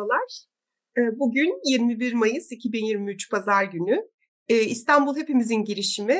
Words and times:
merhabalar. 0.00 0.46
Bugün 1.18 1.60
21 1.64 2.12
Mayıs 2.12 2.52
2023 2.52 3.30
Pazar 3.30 3.64
günü. 3.64 4.02
İstanbul 4.48 5.16
Hepimizin 5.16 5.64
girişimi, 5.64 6.18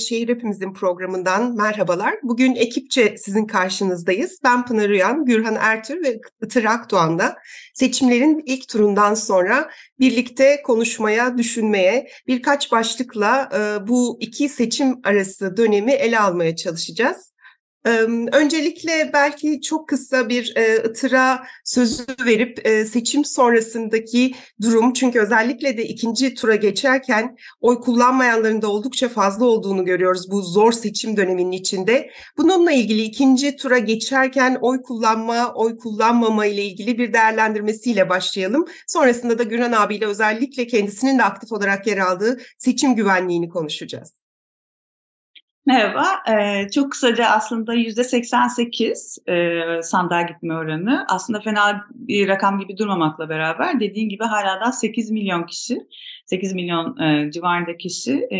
Şehir 0.00 0.28
Hepimizin 0.28 0.72
programından 0.72 1.56
merhabalar. 1.56 2.14
Bugün 2.22 2.54
ekipçe 2.54 3.14
sizin 3.16 3.46
karşınızdayız. 3.46 4.38
Ben 4.44 4.66
Pınar 4.66 4.88
Uyan, 4.88 5.24
Gürhan 5.24 5.56
Ertür 5.60 6.04
ve 6.04 6.20
Itır 6.42 6.64
Akdoğan'da 6.64 7.36
seçimlerin 7.74 8.42
ilk 8.46 8.68
turundan 8.68 9.14
sonra 9.14 9.70
birlikte 10.00 10.62
konuşmaya, 10.62 11.38
düşünmeye, 11.38 12.08
birkaç 12.26 12.72
başlıkla 12.72 13.48
bu 13.88 14.18
iki 14.20 14.48
seçim 14.48 15.00
arası 15.04 15.56
dönemi 15.56 15.92
ele 15.92 16.18
almaya 16.18 16.56
çalışacağız. 16.56 17.31
Öncelikle 18.32 19.10
belki 19.12 19.60
çok 19.60 19.88
kısa 19.88 20.28
bir 20.28 20.54
ıtıra 20.84 21.42
sözü 21.64 22.04
verip 22.26 22.68
seçim 22.88 23.24
sonrasındaki 23.24 24.34
durum 24.62 24.92
çünkü 24.92 25.20
özellikle 25.20 25.76
de 25.76 25.84
ikinci 25.84 26.34
tura 26.34 26.54
geçerken 26.54 27.36
oy 27.60 27.80
kullanmayanların 27.80 28.62
da 28.62 28.68
oldukça 28.68 29.08
fazla 29.08 29.46
olduğunu 29.46 29.84
görüyoruz 29.84 30.30
bu 30.30 30.42
zor 30.42 30.72
seçim 30.72 31.16
döneminin 31.16 31.52
içinde. 31.52 32.10
Bununla 32.38 32.72
ilgili 32.72 33.02
ikinci 33.02 33.56
tura 33.56 33.78
geçerken 33.78 34.58
oy 34.60 34.82
kullanma, 34.82 35.52
oy 35.54 35.78
kullanmama 35.78 36.46
ile 36.46 36.64
ilgili 36.64 36.98
bir 36.98 37.12
değerlendirmesiyle 37.12 38.08
başlayalım. 38.08 38.64
Sonrasında 38.86 39.38
da 39.38 39.42
Güran 39.42 39.72
abiyle 39.72 40.06
özellikle 40.06 40.66
kendisinin 40.66 41.18
de 41.18 41.22
aktif 41.22 41.52
olarak 41.52 41.86
yer 41.86 41.98
aldığı 41.98 42.38
seçim 42.58 42.94
güvenliğini 42.94 43.48
konuşacağız. 43.48 44.21
Merhaba. 45.66 46.06
Ee, 46.30 46.68
çok 46.70 46.92
kısaca 46.92 47.26
aslında 47.26 47.74
yüzde 47.74 48.04
88 48.04 49.18
e, 49.28 49.60
sandığa 49.82 50.22
gitme 50.22 50.54
oranı. 50.54 51.06
Aslında 51.08 51.40
fena 51.40 51.86
bir 51.94 52.28
rakam 52.28 52.60
gibi 52.60 52.78
durmamakla 52.78 53.28
beraber 53.28 53.80
dediğin 53.80 54.08
gibi 54.08 54.24
hala 54.24 54.60
da 54.60 54.72
8 54.72 55.10
milyon 55.10 55.46
kişi, 55.46 55.78
8 56.26 56.52
milyon 56.52 56.98
e, 56.98 57.30
civarında 57.30 57.76
kişi 57.76 58.12
e, 58.12 58.38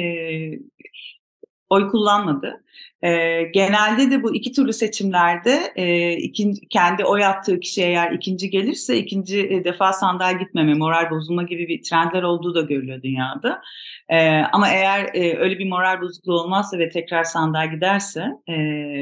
oy 1.70 1.90
kullanmadı. 1.90 2.64
E, 3.02 3.42
genelde 3.42 4.10
de 4.10 4.22
bu 4.22 4.34
iki 4.34 4.52
türlü 4.52 4.72
seçimlerde 4.72 5.72
e, 5.76 6.16
ikinci, 6.16 6.68
kendi 6.68 7.04
oy 7.04 7.24
attığı 7.24 7.60
kişi 7.60 7.82
eğer 7.82 8.12
ikinci 8.12 8.50
gelirse 8.50 8.96
ikinci 8.96 9.62
defa 9.64 9.92
sandığa 9.92 10.32
gitmeme, 10.32 10.74
moral 10.74 11.10
bozulma 11.10 11.42
gibi 11.42 11.68
bir 11.68 11.82
trendler 11.82 12.22
olduğu 12.22 12.54
da 12.54 12.60
görülüyor 12.60 13.02
dünyada. 13.02 13.62
E, 14.08 14.38
ama 14.52 14.68
eğer 14.68 15.10
e, 15.14 15.38
öyle 15.38 15.58
bir 15.58 15.68
moral 15.68 16.00
bozukluğu 16.00 16.40
olmazsa 16.40 16.78
ve 16.78 16.90
tekrar 16.90 17.24
sandığa 17.24 17.64
giderse 17.64 18.20
e, 18.48 18.54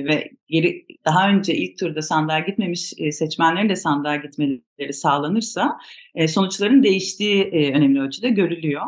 ve 0.05 0.31
geri 0.49 0.87
daha 1.05 1.29
önce 1.29 1.55
ilk 1.55 1.79
turda 1.79 2.03
sandığa 2.03 2.39
gitmemiş 2.39 2.93
e, 2.99 3.13
seçmenlerin 3.13 3.69
de 3.69 3.77
sandığa 3.77 4.17
gitmeleri 4.17 4.93
sağlanırsa 4.93 5.79
e, 6.15 6.29
sonuçların 6.29 6.83
değiştiği 6.83 7.43
e, 7.43 7.73
önemli 7.73 8.01
ölçüde 8.01 8.29
görülüyor. 8.29 8.83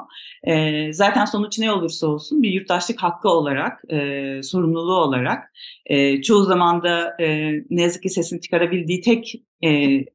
E, 0.45 0.93
zaten 0.93 1.25
sonuç 1.25 1.59
ne 1.59 1.73
olursa 1.73 2.07
olsun 2.07 2.43
bir 2.43 2.51
yurttaşlık 2.51 3.03
hakkı 3.03 3.29
olarak, 3.29 3.83
e, 3.91 4.41
sorumluluğu 4.43 5.02
olarak 5.03 5.53
e, 5.87 6.23
çoğu 6.23 6.45
zaman 6.45 6.83
da 6.83 7.17
e, 7.21 7.53
ne 7.71 7.83
yazık 7.83 8.03
ki 8.03 8.11
sesini 8.11 8.41
çıkarabildiği 8.41 9.01
tek 9.01 9.43
e, 9.63 9.71
e, 9.71 10.07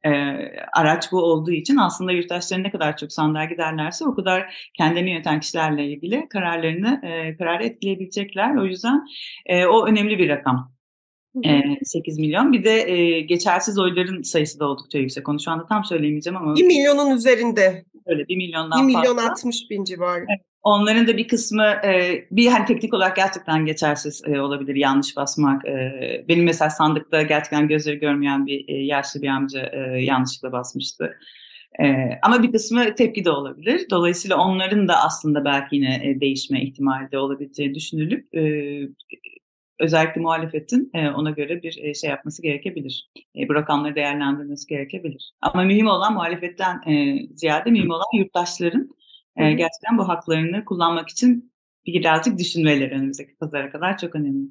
araç 0.73 1.11
bu 1.11 1.17
olduğu 1.17 1.51
için 1.51 1.77
aslında 1.77 2.11
yurttaşların 2.11 2.63
ne 2.63 2.71
kadar 2.71 2.97
çok 2.97 3.11
sandığa 3.11 3.45
giderlerse 3.45 4.05
o 4.05 4.15
kadar 4.15 4.69
kendini 4.77 5.11
yöneten 5.11 5.39
kişilerle 5.39 5.87
ilgili 5.87 6.27
kararlarını 6.29 7.01
e, 7.03 7.37
karar 7.37 7.61
etkileyebilecekler. 7.61 8.55
O 8.55 8.65
yüzden 8.65 9.05
e, 9.45 9.65
o 9.65 9.87
önemli 9.87 10.19
bir 10.19 10.29
rakam. 10.29 10.77
8 11.83 12.19
milyon. 12.19 12.53
Bir 12.53 12.63
de 12.63 12.91
e, 12.91 13.21
geçersiz 13.21 13.79
oyların 13.79 14.21
sayısı 14.21 14.59
da 14.59 14.67
oldukça 14.67 14.97
yüksek. 14.97 15.29
Onu 15.29 15.39
şu 15.39 15.51
anda 15.51 15.65
tam 15.65 15.85
söyleyemeyeceğim 15.85 16.37
ama. 16.37 16.55
1 16.55 16.63
milyonun 16.63 17.15
üzerinde. 17.15 17.85
Öyle 18.05 18.27
1 18.27 18.37
milyondan 18.37 18.87
1 18.87 18.95
milyon 18.95 19.15
fazla. 19.15 19.31
60 19.31 19.69
bin 19.69 19.83
civarı. 19.83 20.25
Evet. 20.29 20.46
Onların 20.67 21.07
da 21.07 21.17
bir 21.17 21.27
kısmı 21.27 21.63
e, 21.63 22.25
bir 22.31 22.47
hani 22.47 22.65
teknik 22.65 22.93
olarak 22.93 23.15
gerçekten 23.15 23.65
geçersiz 23.65 24.21
e, 24.25 24.39
olabilir 24.39 24.75
yanlış 24.75 25.15
basmak. 25.15 25.65
E, 25.65 26.25
benim 26.27 26.45
mesela 26.45 26.69
sandıkta 26.69 27.21
gerçekten 27.21 27.67
gözleri 27.67 27.99
görmeyen 27.99 28.45
bir 28.45 28.69
e, 28.69 28.73
yaşlı 28.73 29.21
bir 29.21 29.27
amca 29.27 29.69
e, 29.73 30.01
yanlışlıkla 30.01 30.51
basmıştı. 30.51 31.17
E, 31.79 32.09
ama 32.21 32.43
bir 32.43 32.51
kısmı 32.51 32.95
tepki 32.95 33.25
de 33.25 33.31
olabilir. 33.31 33.87
Dolayısıyla 33.91 34.37
onların 34.37 34.87
da 34.87 35.03
aslında 35.03 35.45
belki 35.45 35.75
yine 35.75 36.01
e, 36.03 36.19
değişme 36.19 36.61
ihtimali 36.61 37.11
de 37.11 37.17
olabileceği 37.17 37.75
düşünülüp 37.75 38.35
e, 38.35 38.41
özellikle 39.79 40.21
muhalefetin 40.21 40.91
e, 40.93 41.09
ona 41.09 41.29
göre 41.29 41.63
bir 41.63 41.77
e, 41.81 41.93
şey 41.93 42.09
yapması 42.09 42.41
gerekebilir. 42.41 43.09
E, 43.35 43.49
bu 43.49 43.55
rakamları 43.55 43.95
değerlendirmesi 43.95 44.67
gerekebilir. 44.67 45.31
Ama 45.41 45.63
mühim 45.63 45.87
olan 45.87 46.13
muhalefetten 46.13 46.91
e, 46.91 47.19
ziyade 47.35 47.71
mühim 47.71 47.89
olan 47.89 48.17
yurttaşların 48.17 48.96
gerçekten 49.37 49.97
bu 49.97 50.07
haklarını 50.07 50.65
kullanmak 50.65 51.09
için 51.09 51.51
birazcık 51.87 52.39
düşünmeleri 52.39 52.93
önümüzdeki 52.93 53.35
pazara 53.35 53.71
kadar 53.71 53.97
çok 53.97 54.15
önemli. 54.15 54.47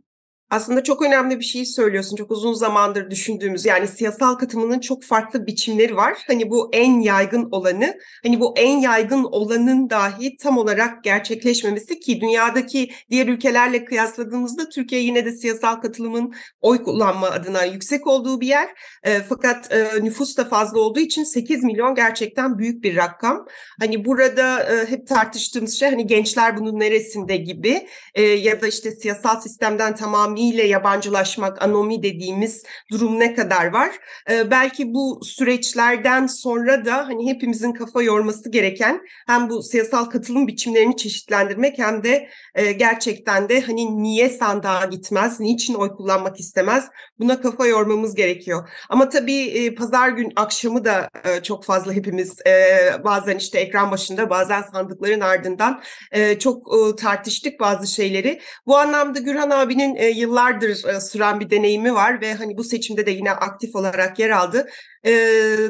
Aslında 0.51 0.83
çok 0.83 1.03
önemli 1.03 1.39
bir 1.39 1.45
şey 1.45 1.65
söylüyorsun. 1.67 2.17
Çok 2.17 2.31
uzun 2.31 2.55
zamandır 2.55 3.11
düşündüğümüz 3.11 3.65
yani 3.65 3.89
siyasal 3.89 4.35
katılımının 4.35 4.81
çok 4.81 5.05
farklı 5.05 5.47
biçimleri 5.47 5.97
var. 5.97 6.19
Hani 6.27 6.51
bu 6.51 6.71
en 6.73 7.01
yaygın 7.01 7.49
olanı, 7.51 7.95
hani 8.23 8.41
bu 8.41 8.55
en 8.57 8.79
yaygın 8.79 9.25
olanın 9.25 9.91
dahi 9.91 10.37
tam 10.37 10.59
olarak 10.59 11.05
gerçekleşmemesi 11.05 12.01
ki 12.01 12.21
dünyadaki 12.21 12.91
diğer 13.11 13.27
ülkelerle 13.27 13.85
kıyasladığımızda 13.85 14.69
Türkiye 14.69 15.01
yine 15.01 15.25
de 15.25 15.33
siyasal 15.33 15.75
katılımın 15.75 16.35
oy 16.61 16.85
kullanma 16.85 17.27
adına 17.27 17.65
yüksek 17.65 18.07
olduğu 18.07 18.41
bir 18.41 18.47
yer. 18.47 18.69
E, 19.03 19.21
fakat 19.29 19.73
e, 19.73 19.89
nüfus 20.03 20.37
da 20.37 20.45
fazla 20.45 20.81
olduğu 20.81 21.01
için 21.01 21.25
8 21.25 21.65
milyon 21.65 21.95
gerçekten 21.95 22.59
büyük 22.59 22.85
bir 22.85 22.97
rakam. 22.97 23.47
Hani 23.81 24.05
burada 24.05 24.63
e, 24.63 24.91
hep 24.91 25.07
tartıştığımız 25.07 25.79
şey 25.79 25.91
hani 25.91 26.07
gençler 26.07 26.57
bunun 26.57 26.81
neresinde 26.81 27.37
gibi 27.37 27.89
e, 28.15 28.23
ya 28.23 28.61
da 28.61 28.67
işte 28.67 28.91
siyasal 28.91 29.41
sistemden 29.41 29.95
tamamı 29.95 30.36
tamamıyla 30.37 30.65
yabancılaşmak, 30.65 31.63
anomi 31.63 32.03
dediğimiz 32.03 32.63
durum 32.91 33.21
ne 33.21 33.35
kadar 33.35 33.67
var? 33.67 33.91
Ee, 34.31 34.51
belki 34.51 34.95
bu 34.95 35.21
süreçlerden 35.23 36.27
sonra 36.27 36.85
da 36.85 36.97
hani 37.09 37.31
hepimizin 37.31 37.73
kafa 37.73 38.03
yorması 38.03 38.51
gereken 38.51 39.01
hem 39.27 39.51
bu 39.51 39.63
siyasal 39.63 40.05
katılım 40.05 40.47
biçimlerini 40.47 40.97
çeşitlendirmek 40.97 41.79
hem 41.79 42.05
de 42.05 42.29
e, 42.55 42.73
gerçekten 42.73 43.49
de 43.49 43.61
hani 43.61 44.03
niye 44.03 44.29
sandığa 44.29 44.85
gitmez, 44.85 45.41
niçin 45.41 45.75
oy 45.75 45.89
kullanmak 45.89 46.41
istemez 46.41 46.85
buna 47.19 47.41
kafa 47.41 47.67
yormamız 47.67 48.15
gerekiyor. 48.15 48.69
Ama 48.89 49.09
tabii 49.09 49.43
e, 49.43 49.75
pazar 49.75 50.09
gün 50.09 50.33
akşamı 50.37 50.85
da 50.85 51.09
e, 51.25 51.43
çok 51.43 51.65
fazla 51.65 51.93
hepimiz 51.93 52.37
e, 52.47 53.05
bazen 53.05 53.37
işte 53.37 53.59
ekran 53.59 53.91
başında 53.91 54.31
bazen 54.31 54.63
sandıkların 54.63 55.21
ardından 55.21 55.83
e, 56.13 56.39
çok 56.39 56.67
e, 56.75 56.97
tartıştık 56.97 57.61
bazı 57.61 57.87
şeyleri. 57.87 58.41
Bu 58.67 58.77
anlamda 58.77 59.19
Gürhan 59.19 59.51
abinin 59.51 59.97
e, 59.97 60.07
yıllardır 60.27 60.85
e, 60.85 61.01
süren 61.01 61.41
bir 61.41 61.51
deneyimi 61.51 61.95
var 61.95 62.21
ve 62.21 62.35
hani 62.35 62.57
bu 62.57 62.65
seçimde 62.65 63.07
de 63.07 63.11
yine 63.11 63.33
aktif 63.33 63.77
olarak 63.77 64.19
yer 64.19 64.31
aldı. 64.31 64.67
E, 65.07 65.13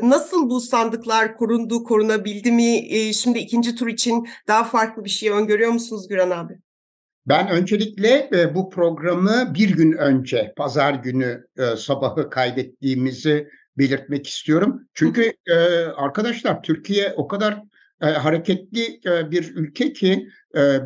nasıl 0.03 0.51
bu 0.51 0.61
sandıklar 0.61 1.37
korundu, 1.37 1.85
korunabildi 1.85 2.53
mi? 2.53 2.95
E, 2.95 3.13
şimdi 3.13 3.39
ikinci 3.39 3.75
tur 3.75 3.89
için 3.89 4.29
daha 4.49 4.65
farklı 4.65 5.05
bir 5.05 5.11
şey 5.11 5.31
öngörüyor 5.31 5.71
musunuz 5.71 6.09
Güran 6.09 6.31
abi? 6.31 6.59
Ben 7.27 7.49
öncelikle 7.49 8.31
bu 8.55 8.71
programı 8.71 9.55
bir 9.55 9.77
gün 9.77 9.93
önce, 9.93 10.53
pazar 10.57 10.95
günü 10.95 11.47
sabahı 11.77 12.31
kaydettiğimizi 12.31 13.49
belirtmek 13.79 14.27
istiyorum. 14.27 14.89
Çünkü 14.95 15.33
arkadaşlar 15.97 16.63
Türkiye 16.63 17.13
o 17.17 17.29
kadar 17.29 17.63
hareketli 18.01 19.01
bir 19.05 19.57
ülke 19.57 19.93
ki 19.93 20.29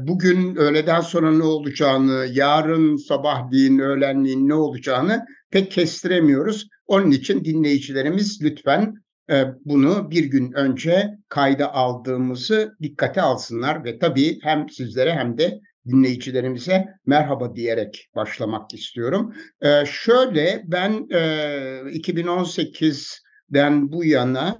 bugün 0.02 0.56
öğleden 0.56 1.00
sonra 1.00 1.32
ne 1.32 1.42
olacağını, 1.42 2.26
yarın 2.32 2.96
sabahleyin, 2.96 3.78
öğlenliğin 3.78 4.48
ne 4.48 4.54
olacağını 4.54 5.24
pek 5.50 5.70
kestiremiyoruz. 5.70 6.68
Onun 6.86 7.10
için 7.10 7.44
dinleyicilerimiz 7.44 8.42
lütfen 8.42 8.94
bunu 9.64 10.10
bir 10.10 10.24
gün 10.24 10.52
önce 10.52 11.10
kayda 11.28 11.74
aldığımızı 11.74 12.72
dikkate 12.82 13.22
alsınlar 13.22 13.84
ve 13.84 13.98
tabii 13.98 14.38
hem 14.42 14.68
sizlere 14.68 15.12
hem 15.12 15.38
de 15.38 15.60
dinleyicilerimize 15.86 16.86
merhaba 17.06 17.54
diyerek 17.54 18.08
başlamak 18.16 18.74
istiyorum. 18.74 19.34
şöyle 19.84 20.62
ben 20.66 20.92
2018'den 20.92 23.92
bu 23.92 24.04
yana 24.04 24.56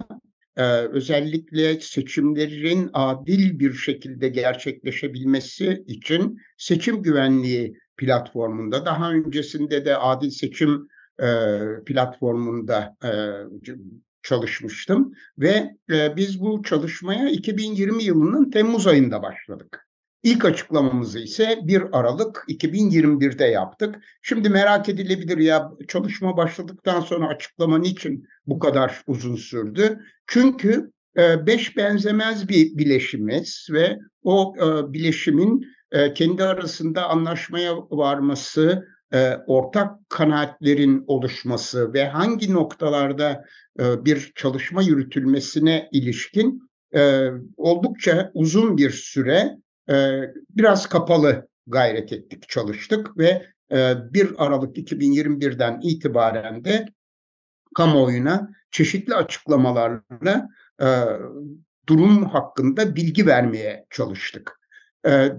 ee, 0.57 0.63
özellikle 0.71 1.79
seçimlerin 1.79 2.89
adil 2.93 3.59
bir 3.59 3.73
şekilde 3.73 4.29
gerçekleşebilmesi 4.29 5.83
için 5.87 6.37
seçim 6.57 7.03
güvenliği 7.03 7.77
platformunda 7.97 8.85
daha 8.85 9.11
öncesinde 9.11 9.85
de 9.85 9.97
adil 9.97 10.29
seçim 10.29 10.87
e, 11.19 11.27
platformunda 11.85 12.97
e, 13.03 13.11
çalışmıştım 14.23 15.13
ve 15.37 15.75
e, 15.91 16.15
biz 16.15 16.41
bu 16.41 16.63
çalışmaya 16.63 17.29
2020 17.29 18.03
yılının 18.03 18.51
Temmuz 18.51 18.87
ayında 18.87 19.21
başladık. 19.23 19.87
İlk 20.23 20.45
açıklamamızı 20.45 21.19
ise 21.19 21.59
1 21.63 21.99
Aralık 21.99 22.45
2021'de 22.47 23.45
yaptık. 23.45 23.95
Şimdi 24.21 24.49
merak 24.49 24.89
edilebilir 24.89 25.37
ya 25.37 25.71
çalışma 25.87 26.37
başladıktan 26.37 27.01
sonra 27.01 27.27
açıklama 27.27 27.77
niçin 27.77 28.27
bu 28.47 28.59
kadar 28.59 29.03
uzun 29.07 29.35
sürdü? 29.35 29.99
Çünkü 30.27 30.91
e, 31.17 31.47
beş 31.47 31.77
benzemez 31.77 32.49
bir 32.49 32.77
bileşimiz 32.77 33.67
ve 33.71 33.97
o 34.23 34.55
e, 34.57 34.93
bileşimin 34.93 35.65
e, 35.91 36.13
kendi 36.13 36.43
arasında 36.43 37.09
anlaşmaya 37.09 37.77
varması, 37.77 38.87
e, 39.13 39.35
ortak 39.47 40.09
kanaatlerin 40.09 41.03
oluşması 41.07 41.93
ve 41.93 42.07
hangi 42.07 42.53
noktalarda 42.53 43.45
bir 43.79 44.31
çalışma 44.35 44.81
yürütülmesine 44.81 45.89
ilişkin 45.91 46.69
oldukça 47.57 48.31
uzun 48.33 48.77
bir 48.77 48.89
süre 48.89 49.57
biraz 50.49 50.89
kapalı 50.89 51.47
gayret 51.67 52.13
ettik, 52.13 52.49
çalıştık 52.49 53.17
ve 53.17 53.47
e, 53.71 53.95
1 54.13 54.45
Aralık 54.45 54.77
2021'den 54.77 55.79
itibaren 55.83 56.65
de 56.65 56.85
kamuoyuna 57.75 58.49
çeşitli 58.71 59.15
açıklamalarla 59.15 60.49
e, 60.81 60.87
durum 61.87 62.25
hakkında 62.25 62.95
bilgi 62.95 63.27
vermeye 63.27 63.85
çalıştık. 63.89 64.59
E, 65.07 65.31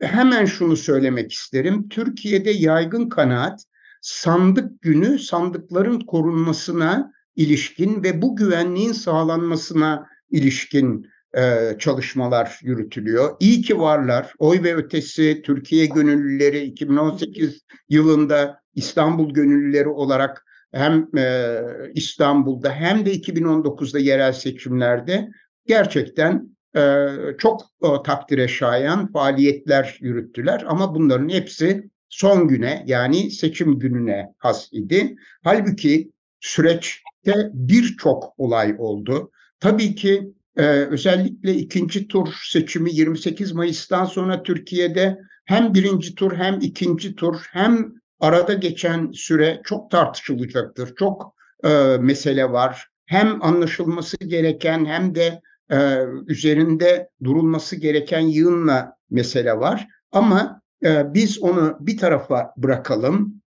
hemen 0.00 0.44
şunu 0.44 0.76
söylemek 0.76 1.32
isterim. 1.32 1.88
Türkiye'de 1.88 2.50
yaygın 2.50 3.08
kanaat 3.08 3.64
sandık 4.00 4.82
günü 4.82 5.18
sandıkların 5.18 6.00
korunmasına 6.00 7.12
ilişkin 7.36 8.02
ve 8.02 8.22
bu 8.22 8.36
güvenliğin 8.36 8.92
sağlanmasına 8.92 10.06
ilişkin 10.30 11.06
e, 11.36 11.76
çalışmalar 11.78 12.58
yürütülüyor. 12.62 13.36
İyi 13.40 13.62
ki 13.62 13.78
varlar. 13.78 14.32
Oy 14.38 14.62
ve 14.62 14.74
Ötesi, 14.74 15.42
Türkiye 15.44 15.86
Gönüllüleri 15.86 16.60
2018 16.60 17.60
yılında 17.88 18.60
İstanbul 18.74 19.34
Gönüllüleri 19.34 19.88
olarak 19.88 20.44
hem 20.72 21.08
e, 21.18 21.60
İstanbul'da 21.94 22.72
hem 22.72 23.06
de 23.06 23.14
2019'da 23.14 23.98
yerel 23.98 24.32
seçimlerde 24.32 25.28
gerçekten 25.66 26.56
e, 26.76 27.06
çok 27.38 27.62
e, 27.82 27.88
takdire 28.04 28.48
şayan 28.48 29.12
faaliyetler 29.12 29.98
yürüttüler. 30.00 30.64
Ama 30.66 30.94
bunların 30.94 31.28
hepsi 31.28 31.90
son 32.08 32.48
güne 32.48 32.84
yani 32.86 33.30
seçim 33.30 33.78
gününe 33.78 34.34
has 34.38 34.68
idi. 34.72 35.16
Halbuki 35.44 36.10
süreçte 36.40 37.50
birçok 37.52 38.34
olay 38.38 38.74
oldu. 38.78 39.30
Tabii 39.60 39.94
ki 39.94 40.32
ee, 40.60 40.86
özellikle 40.90 41.54
ikinci 41.54 42.08
tur 42.08 42.28
seçimi 42.44 42.94
28 42.94 43.52
Mayıs'tan 43.52 44.04
sonra 44.04 44.42
Türkiye'de 44.42 45.18
hem 45.44 45.74
birinci 45.74 46.14
tur 46.14 46.32
hem 46.36 46.58
ikinci 46.60 47.14
tur 47.14 47.36
hem 47.50 47.92
arada 48.20 48.54
geçen 48.54 49.10
süre 49.12 49.60
çok 49.64 49.90
tartışılacaktır. 49.90 50.94
Çok 50.94 51.34
e, 51.64 51.68
mesele 52.00 52.50
var. 52.50 52.88
Hem 53.06 53.42
anlaşılması 53.42 54.16
gereken 54.16 54.84
hem 54.84 55.14
de 55.14 55.40
e, 55.70 55.98
üzerinde 56.26 57.08
durulması 57.24 57.76
gereken 57.76 58.20
yığınla 58.20 58.96
mesele 59.10 59.52
var. 59.52 59.86
Ama 60.12 60.62
e, 60.84 61.14
biz 61.14 61.42
onu 61.42 61.76
bir 61.80 61.98
tarafa 61.98 62.54
bırakalım 62.56 63.42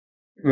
e, 0.45 0.51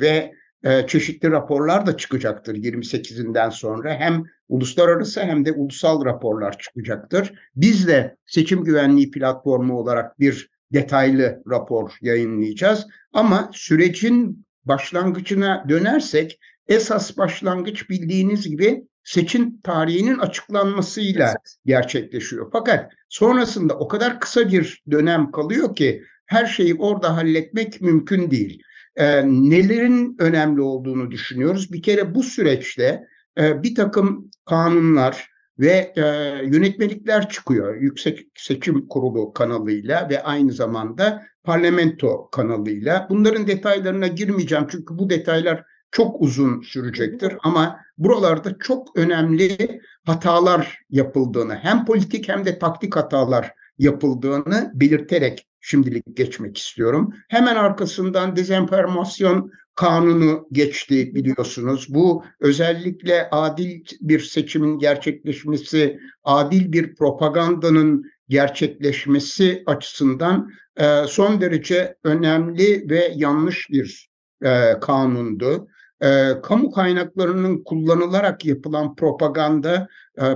ve 0.00 0.32
e, 0.64 0.86
çeşitli 0.86 1.30
raporlar 1.30 1.86
da 1.86 1.96
çıkacaktır 1.96 2.54
28'inden 2.54 3.50
sonra. 3.50 3.94
Hem 3.94 4.24
uluslararası 4.48 5.20
hem 5.20 5.44
de 5.44 5.52
ulusal 5.52 6.04
raporlar 6.04 6.58
çıkacaktır. 6.58 7.32
Biz 7.56 7.88
de 7.88 8.16
seçim 8.26 8.64
güvenliği 8.64 9.10
platformu 9.10 9.78
olarak 9.78 10.20
bir 10.20 10.50
detaylı 10.72 11.42
rapor 11.50 11.90
yayınlayacağız. 12.00 12.86
Ama 13.12 13.50
sürecin 13.52 14.46
başlangıcına 14.64 15.64
dönersek 15.68 16.40
esas 16.68 17.16
başlangıç 17.16 17.90
bildiğiniz 17.90 18.48
gibi 18.48 18.84
seçim 19.04 19.60
tarihinin 19.60 20.18
açıklanmasıyla 20.18 21.34
gerçekleşiyor. 21.66 22.50
Fakat 22.52 22.92
sonrasında 23.08 23.78
o 23.78 23.88
kadar 23.88 24.20
kısa 24.20 24.52
bir 24.52 24.82
dönem 24.90 25.30
kalıyor 25.30 25.76
ki 25.76 26.02
her 26.26 26.46
şeyi 26.46 26.74
orada 26.74 27.16
halletmek 27.16 27.80
mümkün 27.80 28.30
değil 28.30 28.62
e, 28.98 29.22
nelerin 29.26 30.16
önemli 30.18 30.60
olduğunu 30.60 31.10
düşünüyoruz. 31.10 31.72
Bir 31.72 31.82
kere 31.82 32.14
bu 32.14 32.22
süreçte 32.22 33.04
e, 33.38 33.62
bir 33.62 33.74
takım 33.74 34.30
kanunlar 34.46 35.30
ve 35.58 35.92
e, 35.96 36.02
yönetmelikler 36.44 37.28
çıkıyor. 37.28 37.76
Yüksek 37.76 38.26
Seçim 38.34 38.88
Kurulu 38.88 39.32
kanalıyla 39.32 40.08
ve 40.10 40.22
aynı 40.22 40.52
zamanda 40.52 41.22
parlamento 41.44 42.28
kanalıyla. 42.30 43.06
Bunların 43.10 43.46
detaylarına 43.46 44.06
girmeyeceğim 44.06 44.66
çünkü 44.70 44.98
bu 44.98 45.10
detaylar 45.10 45.64
çok 45.90 46.22
uzun 46.22 46.60
sürecektir 46.60 47.32
ama 47.42 47.80
buralarda 47.98 48.58
çok 48.58 48.96
önemli 48.96 49.80
hatalar 50.06 50.78
yapıldığını 50.90 51.54
hem 51.54 51.84
politik 51.84 52.28
hem 52.28 52.44
de 52.44 52.58
taktik 52.58 52.96
hatalar 52.96 53.52
yapıldığını 53.78 54.72
belirterek 54.74 55.46
şimdilik 55.60 56.16
geçmek 56.16 56.58
istiyorum. 56.58 57.14
Hemen 57.28 57.56
arkasından 57.56 58.36
dezenformasyon 58.36 59.50
kanunu 59.74 60.48
geçti 60.52 61.14
biliyorsunuz. 61.14 61.86
Bu 61.88 62.24
özellikle 62.40 63.28
adil 63.30 63.84
bir 64.00 64.20
seçimin 64.20 64.78
gerçekleşmesi, 64.78 66.00
adil 66.24 66.72
bir 66.72 66.94
propagandanın 66.94 68.10
gerçekleşmesi 68.28 69.62
açısından 69.66 70.50
e, 70.76 71.02
son 71.06 71.40
derece 71.40 71.96
önemli 72.04 72.90
ve 72.90 73.12
yanlış 73.16 73.70
bir 73.70 74.08
e, 74.44 74.80
kanundu 74.80 75.68
e, 76.00 76.32
kamu 76.42 76.70
kaynaklarının 76.70 77.64
kullanılarak 77.64 78.44
yapılan 78.44 78.94
propaganda 78.94 79.88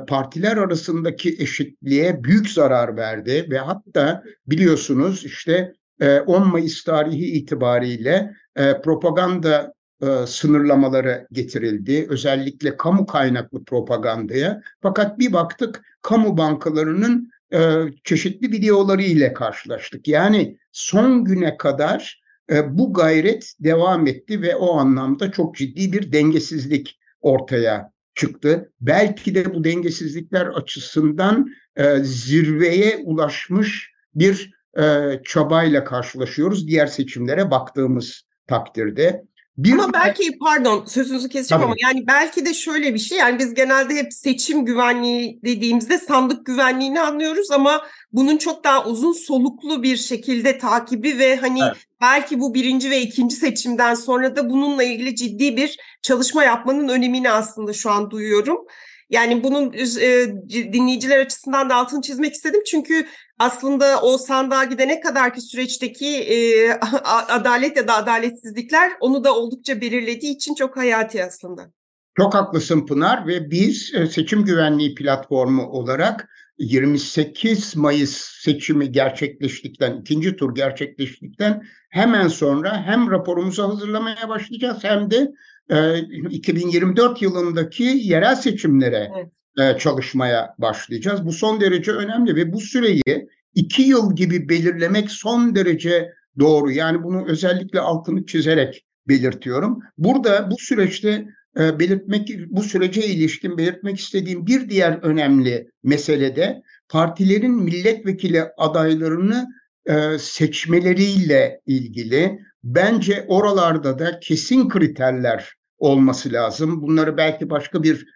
partiler 0.09 0.57
arasındaki 0.57 1.37
eşitliğe 1.39 2.25
büyük 2.25 2.51
zarar 2.51 2.97
verdi 2.97 3.47
ve 3.51 3.59
hatta 3.59 4.23
biliyorsunuz 4.47 5.25
işte 5.25 5.73
e, 6.01 6.21
10 6.21 6.49
Mayıs 6.49 6.85
tarihi 6.85 7.27
itibariyle 7.27 8.33
e, 8.57 8.81
propaganda 8.81 9.75
e, 10.03 10.27
sınırlamaları 10.27 11.27
getirildi. 11.33 12.07
Özellikle 12.09 12.77
kamu 12.77 13.07
kaynaklı 13.07 13.65
propagandaya. 13.65 14.63
Fakat 14.83 15.19
bir 15.19 15.33
baktık 15.33 15.83
kamu 16.03 16.37
bankalarının 16.37 17.31
e, 17.53 17.61
çeşitli 18.05 18.53
videoları 18.53 19.03
ile 19.03 19.33
karşılaştık. 19.33 20.09
Yani 20.09 20.59
son 20.73 21.25
güne 21.25 21.57
kadar 21.57 22.23
e, 22.51 22.79
bu 22.79 22.93
gayret 22.93 23.55
devam 23.61 24.07
etti 24.07 24.43
ve 24.43 24.57
o 24.57 24.77
anlamda 24.79 25.33
çok 25.33 25.57
ciddi 25.57 25.93
bir 25.93 26.13
dengesizlik 26.13 26.99
ortaya 27.21 27.92
çıktı. 28.15 28.73
Belki 28.81 29.35
de 29.35 29.55
bu 29.55 29.65
dengesizlikler 29.65 30.47
açısından 30.47 31.51
e, 31.77 31.99
zirveye 31.99 32.97
ulaşmış 33.05 33.93
bir 34.15 34.55
e, 34.79 34.83
çabayla 35.25 35.85
karşılaşıyoruz 35.85 36.69
diğer 36.69 36.87
seçimlere 36.87 37.51
baktığımız 37.51 38.23
takdirde. 38.47 39.25
Bir 39.59 39.73
ama 39.73 39.93
belki 39.93 40.39
pardon 40.39 40.85
sözünüzü 40.87 41.29
keseceğim 41.29 41.65
ama 41.65 41.75
yani 41.79 42.07
belki 42.07 42.47
de 42.47 42.55
şöyle 42.55 42.95
bir 42.95 42.99
şey 42.99 43.19
yani 43.19 43.39
biz 43.39 43.55
genelde 43.55 43.95
hep 43.95 44.13
seçim 44.13 44.65
güvenliği 44.65 45.41
dediğimizde 45.45 45.99
sandık 45.99 46.47
güvenliğini 46.47 47.01
anlıyoruz 47.01 47.51
ama 47.51 47.87
bunun 48.13 48.37
çok 48.37 48.65
daha 48.65 48.85
uzun 48.85 49.13
soluklu 49.13 49.83
bir 49.83 49.97
şekilde 49.97 50.59
takibi 50.59 51.19
ve 51.19 51.37
hani 51.37 51.61
evet. 51.63 51.77
belki 52.01 52.41
bu 52.41 52.55
birinci 52.55 52.91
ve 52.91 53.01
ikinci 53.01 53.37
seçimden 53.37 53.95
sonra 53.95 54.37
da 54.37 54.51
bununla 54.51 54.83
ilgili 54.83 55.17
ciddi 55.17 55.57
bir 55.57 55.79
çalışma 56.03 56.45
yapmanın 56.45 56.89
önemini 56.89 57.31
aslında 57.31 57.73
şu 57.73 57.91
an 57.91 58.11
duyuyorum. 58.11 58.59
Yani 59.11 59.45
bunun 59.45 59.73
e, 60.01 60.27
dinleyiciler 60.73 61.21
açısından 61.21 61.71
da 61.71 61.75
altını 61.75 62.03
çizmek 62.03 62.35
istedim. 62.35 62.63
Çünkü 62.67 63.07
aslında 63.43 64.01
o 64.03 64.19
sandığa 64.19 64.65
gidene 64.65 65.01
kadarki 65.01 65.41
süreçteki 65.41 66.17
e, 66.17 66.71
adalet 67.29 67.77
ya 67.77 67.89
da 67.89 67.97
adaletsizlikler 67.97 68.93
onu 69.01 69.25
da 69.25 69.37
oldukça 69.37 69.81
belirlediği 69.81 70.37
için 70.37 70.55
çok 70.55 70.77
hayati 70.77 71.25
aslında. 71.25 71.73
Çok 72.17 72.35
haklısın 72.35 72.87
Pınar 72.87 73.27
ve 73.27 73.51
biz 73.51 73.95
e, 73.95 74.07
seçim 74.07 74.45
güvenliği 74.45 74.95
platformu 74.95 75.67
olarak 75.67 76.29
28 76.59 77.77
Mayıs 77.77 78.17
seçimi 78.43 78.93
gerçekleştikten, 78.93 80.01
ikinci 80.01 80.37
tur 80.37 80.55
gerçekleştikten 80.55 81.63
hemen 81.91 82.29
sonra 82.29 82.83
hem 82.83 83.11
raporumuzu 83.11 83.63
hazırlamaya 83.63 84.29
başlayacağız 84.29 84.85
hem 84.85 85.11
de 85.11 85.33
2024 86.31 87.23
yılındaki 87.23 87.85
yerel 87.85 88.37
seçimlere 88.37 89.11
evet. 89.17 89.42
Çalışmaya 89.79 90.55
başlayacağız. 90.59 91.27
Bu 91.27 91.33
son 91.33 91.61
derece 91.61 91.93
önemli 91.93 92.37
ve 92.37 92.53
bu 92.53 92.61
süreyi 92.61 93.29
iki 93.55 93.83
yıl 93.83 94.17
gibi 94.17 94.49
belirlemek 94.49 95.11
son 95.11 95.55
derece 95.55 96.13
doğru. 96.39 96.71
Yani 96.71 97.03
bunu 97.03 97.27
özellikle 97.27 97.81
altını 97.81 98.27
çizerek 98.27 98.85
belirtiyorum. 99.09 99.79
Burada 99.99 100.51
bu 100.51 100.57
süreçte 100.59 101.27
belirtmek 101.57 102.29
bu 102.49 102.63
sürece 102.63 103.07
ilişkin 103.07 103.59
belirtmek 103.59 103.99
istediğim 103.99 104.47
bir 104.47 104.71
diğer 104.71 104.99
önemli 105.03 105.71
mesele 105.83 106.37
de 106.37 106.63
partilerin 106.89 107.55
milletvekili 107.55 108.43
adaylarını 108.59 109.49
seçmeleriyle 110.19 111.61
ilgili 111.67 112.39
bence 112.65 113.25
oralarda 113.29 113.99
da 113.99 114.21
kesin 114.21 114.69
kriterler 114.69 115.55
olması 115.79 116.33
lazım. 116.33 116.83
Bunları 116.83 117.17
belki 117.17 117.51
başka 117.51 117.83
bir 117.83 118.07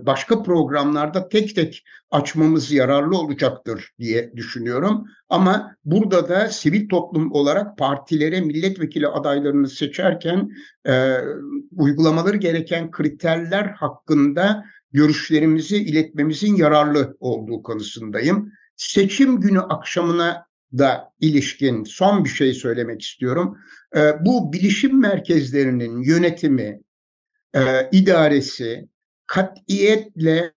başka 0.00 0.42
programlarda 0.42 1.28
tek 1.28 1.54
tek 1.54 1.84
açmamız 2.10 2.72
yararlı 2.72 3.18
olacaktır 3.18 3.90
diye 3.98 4.32
düşünüyorum. 4.36 5.06
Ama 5.28 5.76
burada 5.84 6.28
da 6.28 6.48
sivil 6.48 6.88
toplum 6.88 7.32
olarak 7.32 7.78
partilere 7.78 8.40
milletvekili 8.40 9.08
adaylarını 9.08 9.68
seçerken 9.68 10.50
uygulamaları 11.76 12.36
gereken 12.36 12.90
kriterler 12.90 13.64
hakkında 13.64 14.64
görüşlerimizi 14.92 15.76
iletmemizin 15.76 16.56
yararlı 16.56 17.16
olduğu 17.20 17.62
konusundayım. 17.62 18.52
Seçim 18.76 19.40
günü 19.40 19.60
akşamına 19.60 20.46
da 20.78 21.12
ilişkin 21.20 21.84
son 21.84 22.24
bir 22.24 22.28
şey 22.28 22.54
söylemek 22.54 23.02
istiyorum. 23.02 23.58
Bu 24.20 24.52
bilişim 24.52 25.00
merkezlerinin 25.00 26.02
yönetimi, 26.02 26.80
idaresi, 27.92 28.88
katiyetle 29.32 30.52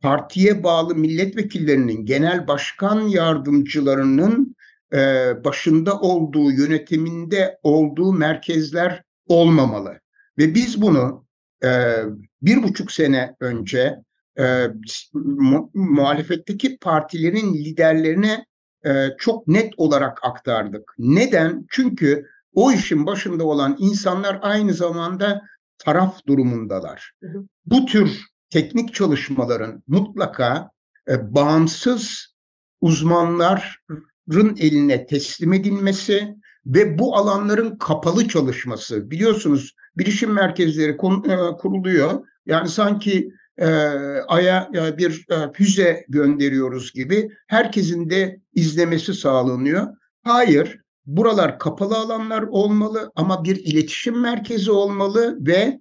partiye 0.00 0.64
bağlı 0.64 0.94
milletvekillerinin, 0.94 2.06
genel 2.06 2.48
başkan 2.48 3.00
yardımcılarının 3.00 4.56
e, 4.92 4.98
başında 5.44 6.00
olduğu, 6.00 6.52
yönetiminde 6.52 7.58
olduğu 7.62 8.12
merkezler 8.12 9.02
olmamalı. 9.26 10.00
Ve 10.38 10.54
biz 10.54 10.82
bunu 10.82 11.26
e, 11.64 12.02
bir 12.42 12.62
buçuk 12.62 12.92
sene 12.92 13.36
önce 13.40 13.96
e, 14.38 14.66
mu, 15.14 15.70
muhalefetteki 15.74 16.78
partilerin 16.78 17.54
liderlerine 17.54 18.46
e, 18.86 19.08
çok 19.18 19.48
net 19.48 19.72
olarak 19.76 20.18
aktardık. 20.22 20.94
Neden? 20.98 21.66
Çünkü 21.70 22.26
o 22.54 22.72
işin 22.72 23.06
başında 23.06 23.44
olan 23.44 23.76
insanlar 23.78 24.38
aynı 24.42 24.74
zamanda 24.74 25.42
taraf 25.78 26.26
durumundalar. 26.26 27.12
Hı 27.22 27.28
hı. 27.28 27.44
Bu 27.66 27.86
tür 27.86 28.20
teknik 28.50 28.94
çalışmaların 28.94 29.82
mutlaka 29.86 30.70
e, 31.08 31.34
bağımsız 31.34 32.34
uzmanların 32.80 34.56
eline 34.58 35.06
teslim 35.06 35.52
edilmesi 35.52 36.34
ve 36.66 36.98
bu 36.98 37.16
alanların 37.16 37.78
kapalı 37.78 38.28
çalışması. 38.28 39.10
Biliyorsunuz 39.10 39.74
bilişim 39.96 40.32
merkezleri 40.32 40.96
kon, 40.96 41.24
e, 41.28 41.56
kuruluyor. 41.56 42.26
Yani 42.46 42.68
sanki 42.68 43.32
e, 43.58 43.66
Ay'a 44.28 44.70
e, 44.74 44.98
bir 44.98 45.26
e, 45.30 45.52
füze 45.52 46.04
gönderiyoruz 46.08 46.92
gibi 46.92 47.30
herkesin 47.46 48.10
de 48.10 48.40
izlemesi 48.54 49.14
sağlanıyor. 49.14 49.86
Hayır, 50.22 50.80
buralar 51.08 51.58
kapalı 51.58 51.96
alanlar 51.96 52.42
olmalı 52.42 53.12
ama 53.16 53.44
bir 53.44 53.56
iletişim 53.56 54.20
merkezi 54.20 54.70
olmalı 54.70 55.38
ve 55.40 55.80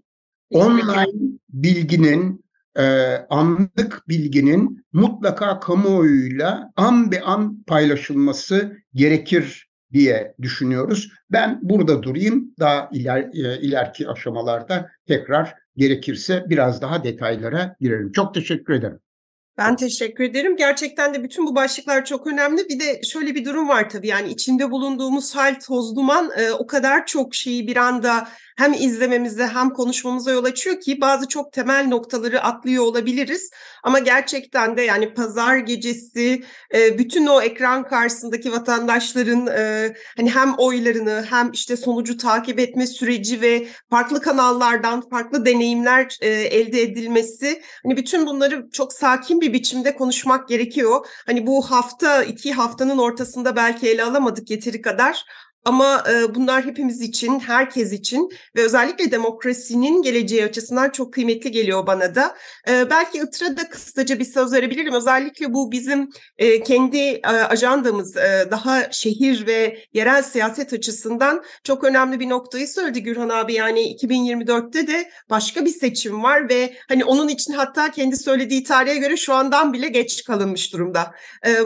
online 0.51 1.31
bilginin, 1.49 2.45
e, 2.77 2.83
anlık 3.29 4.03
bilginin 4.09 4.85
mutlaka 4.93 5.59
kamuoyuyla 5.59 6.71
an 6.75 7.11
be 7.11 7.21
an 7.21 7.63
paylaşılması 7.63 8.77
gerekir 8.93 9.67
diye 9.93 10.35
düşünüyoruz. 10.41 11.09
Ben 11.31 11.59
burada 11.61 12.03
durayım. 12.03 12.53
Daha 12.59 12.89
iler, 12.93 13.21
e, 13.21 13.61
ileriki 13.61 14.09
aşamalarda 14.09 14.89
tekrar 15.07 15.53
gerekirse 15.75 16.45
biraz 16.49 16.81
daha 16.81 17.03
detaylara 17.03 17.75
girelim. 17.81 18.11
Çok 18.11 18.33
teşekkür 18.33 18.73
ederim. 18.73 18.99
Ben 19.57 19.75
teşekkür 19.75 20.23
ederim. 20.23 20.57
Gerçekten 20.57 21.13
de 21.13 21.23
bütün 21.23 21.47
bu 21.47 21.55
başlıklar 21.55 22.05
çok 22.05 22.27
önemli. 22.27 22.69
Bir 22.69 22.79
de 22.79 23.01
şöyle 23.03 23.35
bir 23.35 23.45
durum 23.45 23.69
var 23.69 23.89
tabii 23.89 24.07
yani 24.07 24.29
içinde 24.29 24.71
bulunduğumuz 24.71 25.35
hal 25.35 25.55
toz 25.59 25.95
duman 25.95 26.31
e, 26.37 26.51
o 26.51 26.67
kadar 26.67 27.05
çok 27.05 27.35
şeyi 27.35 27.67
bir 27.67 27.77
anda 27.77 28.27
hem 28.57 28.73
izlememize 28.73 29.47
hem 29.47 29.69
konuşmamıza 29.69 30.31
yol 30.31 30.43
açıyor 30.43 30.79
ki 30.79 31.01
bazı 31.01 31.27
çok 31.27 31.53
temel 31.53 31.87
noktaları 31.87 32.43
atlıyor 32.43 32.83
olabiliriz. 32.83 33.51
Ama 33.83 33.99
gerçekten 33.99 34.77
de 34.77 34.81
yani 34.81 35.13
pazar 35.13 35.57
gecesi 35.57 36.43
e, 36.73 36.97
bütün 36.97 37.27
o 37.27 37.41
ekran 37.41 37.83
karşısındaki 37.83 38.51
vatandaşların 38.51 39.47
e, 39.47 39.93
hani 40.17 40.31
hem 40.31 40.53
oylarını 40.57 41.25
hem 41.29 41.51
işte 41.51 41.77
sonucu 41.77 42.17
takip 42.17 42.59
etme 42.59 42.87
süreci 42.87 43.41
ve 43.41 43.67
farklı 43.89 44.21
kanallardan 44.21 45.09
farklı 45.09 45.45
deneyimler 45.45 46.17
e, 46.21 46.27
elde 46.29 46.81
edilmesi 46.81 47.61
hani 47.83 47.97
bütün 47.97 48.25
bunları 48.27 48.69
çok 48.71 48.93
sakin 48.93 49.41
bir 49.41 49.53
biçimde 49.53 49.95
konuşmak 49.95 50.47
gerekiyor. 50.47 51.07
Hani 51.25 51.47
bu 51.47 51.71
hafta 51.71 52.23
iki 52.23 52.53
haftanın 52.53 52.97
ortasında 52.97 53.55
belki 53.55 53.89
ele 53.89 54.03
alamadık 54.03 54.49
yeteri 54.49 54.81
kadar 54.81 55.23
ama 55.67 56.03
e, 56.11 56.35
bunlar 56.35 56.65
hepimiz 56.65 57.01
için, 57.01 57.39
herkes 57.39 57.93
için 57.93 58.29
ve 58.55 58.61
özellikle 58.61 59.11
demokrasinin 59.11 60.01
geleceği 60.01 60.43
açısından 60.43 60.89
çok 60.89 61.13
kıymetli 61.13 61.51
geliyor 61.51 61.87
bana 61.87 62.15
da. 62.15 62.35
E, 62.69 62.89
belki 62.89 63.17
Itıra 63.17 63.57
da 63.57 63.69
kısaca 63.69 64.19
bir 64.19 64.25
söz 64.25 64.53
verebilirim. 64.53 64.93
Özellikle 64.93 65.53
bu 65.53 65.71
bizim 65.71 66.09
e, 66.37 66.63
kendi 66.63 67.19
ajandamız 67.23 68.15
daha 68.51 68.91
şehir 68.91 69.47
ve 69.47 69.79
yerel 69.93 70.23
siyaset 70.23 70.73
açısından 70.73 71.43
çok 71.63 71.83
önemli 71.83 72.19
bir 72.19 72.29
noktayı 72.29 72.67
söyledi 72.67 73.03
Gürhan 73.03 73.29
abi. 73.29 73.53
Yani 73.53 73.95
2024'te 73.95 74.87
de 74.87 75.09
başka 75.29 75.65
bir 75.65 75.69
seçim 75.69 76.23
var 76.23 76.49
ve 76.49 76.73
hani 76.89 77.05
onun 77.05 77.27
için 77.27 77.53
hatta 77.53 77.91
kendi 77.91 78.17
söylediği 78.17 78.63
tarihe 78.63 78.97
göre 78.97 79.17
şu 79.17 79.33
andan 79.33 79.73
bile 79.73 79.87
geç 79.87 80.23
kalınmış 80.23 80.73
durumda. 80.73 81.11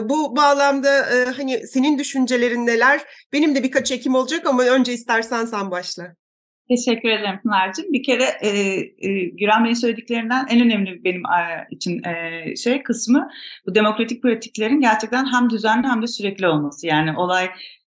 Bu 0.02 0.36
bağlamda 0.36 1.06
hani 1.36 1.66
senin 1.66 1.98
düşüncelerin 1.98 2.66
neler? 2.66 3.00
Benim 3.32 3.54
de 3.54 3.62
birkaç 3.62 3.91
çekim 3.92 4.14
olacak 4.14 4.46
ama 4.46 4.62
önce 4.62 4.92
istersen 4.92 5.44
sen 5.44 5.70
başla. 5.70 6.14
Teşekkür 6.68 7.08
ederim 7.08 7.40
Pınar'cığım. 7.42 7.92
Bir 7.92 8.02
kere 8.02 8.24
e, 8.40 8.48
e, 8.98 9.24
Güran 9.24 9.64
Bey'in 9.64 9.74
söylediklerinden 9.74 10.46
en 10.50 10.60
önemli 10.60 11.04
benim 11.04 11.22
e, 11.26 11.66
için 11.70 12.02
e, 12.04 12.56
şey 12.56 12.82
kısmı 12.82 13.28
bu 13.66 13.74
demokratik 13.74 14.22
pratiklerin 14.22 14.80
gerçekten 14.80 15.32
hem 15.32 15.50
düzenli 15.50 15.86
hem 15.86 16.02
de 16.02 16.06
sürekli 16.06 16.48
olması. 16.48 16.86
Yani 16.86 17.16
olay 17.16 17.44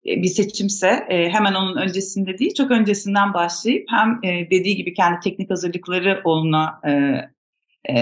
e, 0.06 0.22
bir 0.22 0.28
seçimse 0.28 1.06
e, 1.08 1.28
hemen 1.28 1.54
onun 1.54 1.76
öncesinde 1.76 2.38
değil 2.38 2.54
çok 2.54 2.70
öncesinden 2.70 3.34
başlayıp 3.34 3.86
hem 3.90 4.20
e, 4.30 4.50
dediği 4.50 4.76
gibi 4.76 4.94
kendi 4.94 5.20
teknik 5.20 5.50
hazırlıkları 5.50 6.22
e, 7.88 7.94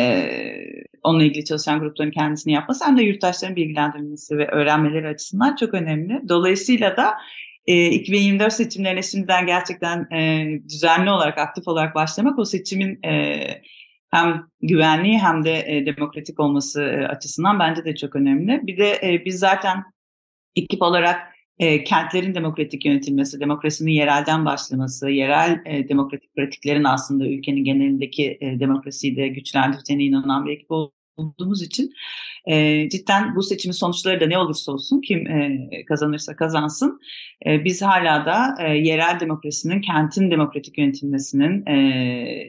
onunla 1.03 1.25
ilgili 1.25 1.45
çalışan 1.45 1.81
grupların 1.81 2.11
kendisini 2.11 2.53
yapması 2.53 2.85
hem 2.85 2.99
de 2.99 3.03
yurttaşların 3.03 3.57
bilgilendirilmesi 3.57 4.39
ve 4.39 4.49
öğrenmeleri 4.49 5.09
açısından 5.09 5.57
çok 5.57 5.75
önemli. 5.75 6.21
Dolayısıyla 6.29 6.97
da 6.97 7.15
e, 7.67 7.91
2024 7.91 8.53
seçimlerine 8.53 9.03
şimdiden 9.03 9.47
gerçekten 9.47 10.11
e, 10.13 10.47
düzenli 10.69 11.11
olarak, 11.11 11.39
aktif 11.39 11.69
olarak 11.69 11.95
başlamak 11.95 12.39
o 12.39 12.45
seçimin 12.45 13.03
e, 13.03 13.41
hem 14.11 14.47
güvenliği 14.63 15.19
hem 15.19 15.45
de 15.45 15.65
e, 15.67 15.87
demokratik 15.87 16.41
olması 16.41 16.83
e, 16.83 17.07
açısından 17.07 17.59
bence 17.59 17.85
de 17.85 17.97
çok 17.97 18.17
önemli. 18.17 18.61
Bir 18.67 18.77
de 18.77 18.91
e, 19.03 19.25
biz 19.25 19.39
zaten 19.39 19.85
ekip 20.57 20.83
olarak 20.83 21.37
e, 21.59 21.85
kentlerin 21.85 22.35
demokratik 22.35 22.87
yönetilmesi, 22.87 23.41
demokrasinin 23.41 23.93
yerelden 23.93 24.45
başlaması, 24.45 25.11
yerel 25.11 25.63
e, 25.65 25.89
demokratik 25.89 26.35
pratiklerin 26.37 26.85
aslında 26.85 27.27
ülkenin 27.27 27.65
genelindeki 27.65 28.39
e, 28.41 28.61
demokrasiyi 28.61 29.17
de 29.17 29.29
güçlendireceğine 29.29 30.05
inanan 30.05 30.47
bir 30.47 30.53
ekip 30.53 30.71
olduğumuz 31.17 31.63
için 31.63 31.93
e, 32.47 32.89
cidden 32.89 33.37
bu 33.37 33.43
seçimin 33.43 33.73
sonuçları 33.73 34.21
da 34.21 34.27
ne 34.27 34.39
olursa 34.39 34.73
olsun 34.73 35.01
kim 35.01 35.27
e, 35.27 35.69
kazanırsa 35.89 36.37
kazansın 36.37 37.01
e, 37.47 37.65
biz 37.65 37.83
hala 37.83 38.27
da 38.27 38.55
e, 38.61 38.77
yerel 38.77 39.21
demokrasinin 39.21 39.81
kentin 39.81 40.31
demokratik 40.31 40.79
yönetilmesinin 40.79 41.67
e, 41.67 42.49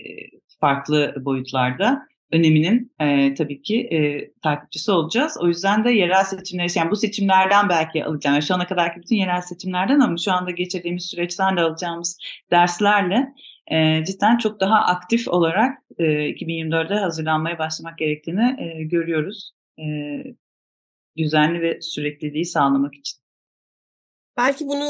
farklı 0.60 1.16
boyutlarda 1.20 2.08
öneminin 2.32 2.92
e, 3.00 3.34
tabii 3.34 3.62
ki 3.62 3.82
e, 3.82 4.32
takipçisi 4.44 4.92
olacağız. 4.92 5.38
O 5.42 5.48
yüzden 5.48 5.84
de 5.84 5.92
yerel 5.92 6.24
seçimler, 6.24 6.72
yani 6.76 6.92
bu 6.92 6.96
seçimlerden 6.96 7.70
belki 7.70 8.06
alacağım, 8.06 8.42
şu 8.42 8.56
ana 8.56 8.68
kadarki 8.68 9.02
bütün 9.02 9.16
yerel 9.16 9.42
seçimlerden 9.42 10.00
ama 10.00 10.18
şu 10.18 10.32
anda 10.32 10.52
geçirdiğimiz 10.52 11.06
süreçten 11.06 11.58
de 11.58 11.62
alacağımız 11.62 12.20
derslerle 12.52 13.34
e, 13.72 14.04
cidden 14.06 14.38
çok 14.38 14.60
daha 14.60 14.76
aktif 14.80 15.28
olarak 15.28 15.78
e, 15.98 16.04
2024'de 16.30 16.96
hazırlanmaya 16.96 17.60
başlamak 17.60 17.98
gerektiğini 17.98 18.56
e, 18.62 18.84
görüyoruz. 18.84 19.52
E, 19.80 19.84
düzenli 21.18 21.62
ve 21.62 21.82
sürekliliği 21.82 22.46
sağlamak 22.46 22.96
için. 22.96 23.27
Belki 24.38 24.67
bunu 24.67 24.88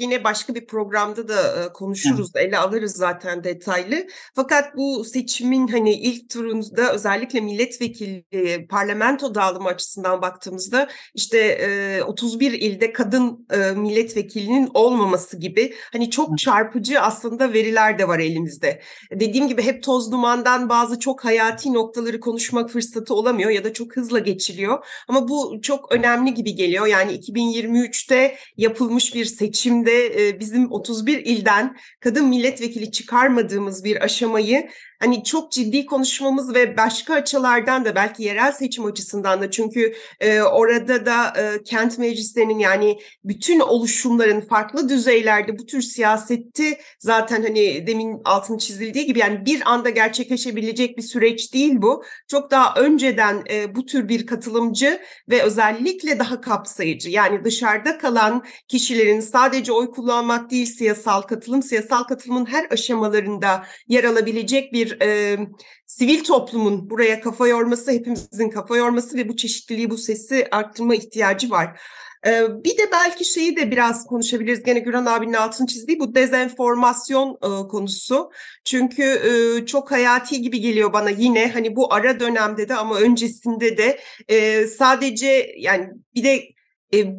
yine 0.00 0.24
başka 0.24 0.54
bir 0.54 0.66
programda 0.66 1.28
da 1.28 1.72
konuşuruz, 1.72 2.30
ele 2.34 2.58
alırız 2.58 2.92
zaten 2.92 3.44
detaylı. 3.44 4.06
Fakat 4.34 4.76
bu 4.76 5.04
seçimin 5.04 5.68
hani 5.68 5.92
ilk 5.92 6.30
turunda 6.30 6.92
özellikle 6.92 7.40
milletvekili, 7.40 8.66
parlamento 8.70 9.34
dağılımı 9.34 9.68
açısından 9.68 10.22
baktığımızda 10.22 10.88
işte 11.14 12.02
31 12.06 12.52
ilde 12.52 12.92
kadın 12.92 13.46
milletvekilinin 13.76 14.70
olmaması 14.74 15.36
gibi 15.36 15.74
hani 15.92 16.10
çok 16.10 16.38
çarpıcı 16.38 17.00
aslında 17.00 17.52
veriler 17.52 17.98
de 17.98 18.08
var 18.08 18.18
elimizde. 18.18 18.82
Dediğim 19.12 19.48
gibi 19.48 19.62
hep 19.62 19.82
toz 19.82 20.12
dumandan 20.12 20.68
bazı 20.68 20.98
çok 20.98 21.24
hayati 21.24 21.74
noktaları 21.74 22.20
konuşmak 22.20 22.70
fırsatı 22.70 23.14
olamıyor 23.14 23.50
ya 23.50 23.64
da 23.64 23.72
çok 23.72 23.96
hızla 23.96 24.18
geçiliyor. 24.18 24.86
Ama 25.08 25.28
bu 25.28 25.58
çok 25.62 25.92
önemli 25.92 26.34
gibi 26.34 26.54
geliyor. 26.54 26.86
Yani 26.86 27.12
2023'te 27.12 28.36
yapıl 28.56 28.89
yapılmış 28.90 29.14
bir 29.14 29.24
seçimde 29.24 30.40
bizim 30.40 30.72
31 30.72 31.18
ilden 31.18 31.76
kadın 32.00 32.28
milletvekili 32.28 32.90
çıkarmadığımız 32.90 33.84
bir 33.84 34.04
aşamayı 34.04 34.68
hani 35.00 35.24
çok 35.24 35.52
ciddi 35.52 35.86
konuşmamız 35.86 36.54
ve 36.54 36.76
başka 36.76 37.14
açılardan 37.14 37.84
da 37.84 37.94
belki 37.94 38.22
yerel 38.22 38.52
seçim 38.52 38.84
açısından 38.84 39.42
da 39.42 39.50
çünkü 39.50 39.94
e, 40.20 40.42
orada 40.42 41.06
da 41.06 41.32
e, 41.40 41.62
kent 41.62 41.98
meclislerinin 41.98 42.58
yani 42.58 42.98
bütün 43.24 43.60
oluşumların 43.60 44.40
farklı 44.40 44.88
düzeylerde 44.88 45.58
bu 45.58 45.66
tür 45.66 45.82
siyaseti 45.82 46.78
zaten 46.98 47.42
hani 47.42 47.86
demin 47.86 48.20
altını 48.24 48.58
çizildiği 48.58 49.06
gibi 49.06 49.18
yani 49.18 49.46
bir 49.46 49.70
anda 49.70 49.90
gerçekleşebilecek 49.90 50.98
bir 50.98 51.02
süreç 51.02 51.54
değil 51.54 51.72
bu. 51.76 52.04
Çok 52.28 52.50
daha 52.50 52.74
önceden 52.74 53.44
e, 53.50 53.74
bu 53.74 53.86
tür 53.86 54.08
bir 54.08 54.26
katılımcı 54.26 55.00
ve 55.28 55.42
özellikle 55.42 56.18
daha 56.18 56.40
kapsayıcı 56.40 57.10
yani 57.10 57.44
dışarıda 57.44 57.98
kalan 57.98 58.44
kişilerin 58.68 59.20
sadece 59.20 59.72
oy 59.72 59.90
kullanmak 59.90 60.50
değil 60.50 60.66
siyasal 60.66 61.22
katılım, 61.22 61.62
siyasal 61.62 62.02
katılımın 62.02 62.46
her 62.46 62.66
aşamalarında 62.70 63.64
yer 63.88 64.04
alabilecek 64.04 64.72
bir 64.72 64.89
e, 65.02 65.38
sivil 65.86 66.24
toplumun 66.24 66.90
buraya 66.90 67.20
kafa 67.20 67.48
yorması, 67.48 67.92
hepimizin 67.92 68.50
kafa 68.50 68.76
yorması 68.76 69.16
ve 69.16 69.28
bu 69.28 69.36
çeşitliliği, 69.36 69.90
bu 69.90 69.98
sesi 69.98 70.48
arttırma 70.50 70.94
ihtiyacı 70.94 71.50
var. 71.50 71.80
Ee, 72.26 72.64
bir 72.64 72.78
de 72.78 72.82
belki 72.92 73.24
şeyi 73.24 73.56
de 73.56 73.70
biraz 73.70 74.06
konuşabiliriz. 74.06 74.62
Gene 74.62 74.78
Güran 74.78 75.06
abinin 75.06 75.32
altını 75.32 75.66
çizdiği 75.66 76.00
bu 76.00 76.14
dezenformasyon 76.14 77.38
e, 77.42 77.68
konusu. 77.68 78.30
Çünkü 78.64 79.02
e, 79.02 79.66
çok 79.66 79.90
hayati 79.90 80.42
gibi 80.42 80.60
geliyor 80.60 80.92
bana 80.92 81.10
yine 81.10 81.50
hani 81.52 81.76
bu 81.76 81.94
ara 81.94 82.20
dönemde 82.20 82.68
de 82.68 82.74
ama 82.74 82.98
öncesinde 82.98 83.76
de 83.78 84.00
e, 84.28 84.66
sadece 84.66 85.52
yani 85.58 85.88
bir 86.14 86.24
de 86.24 86.34
e, 86.34 86.54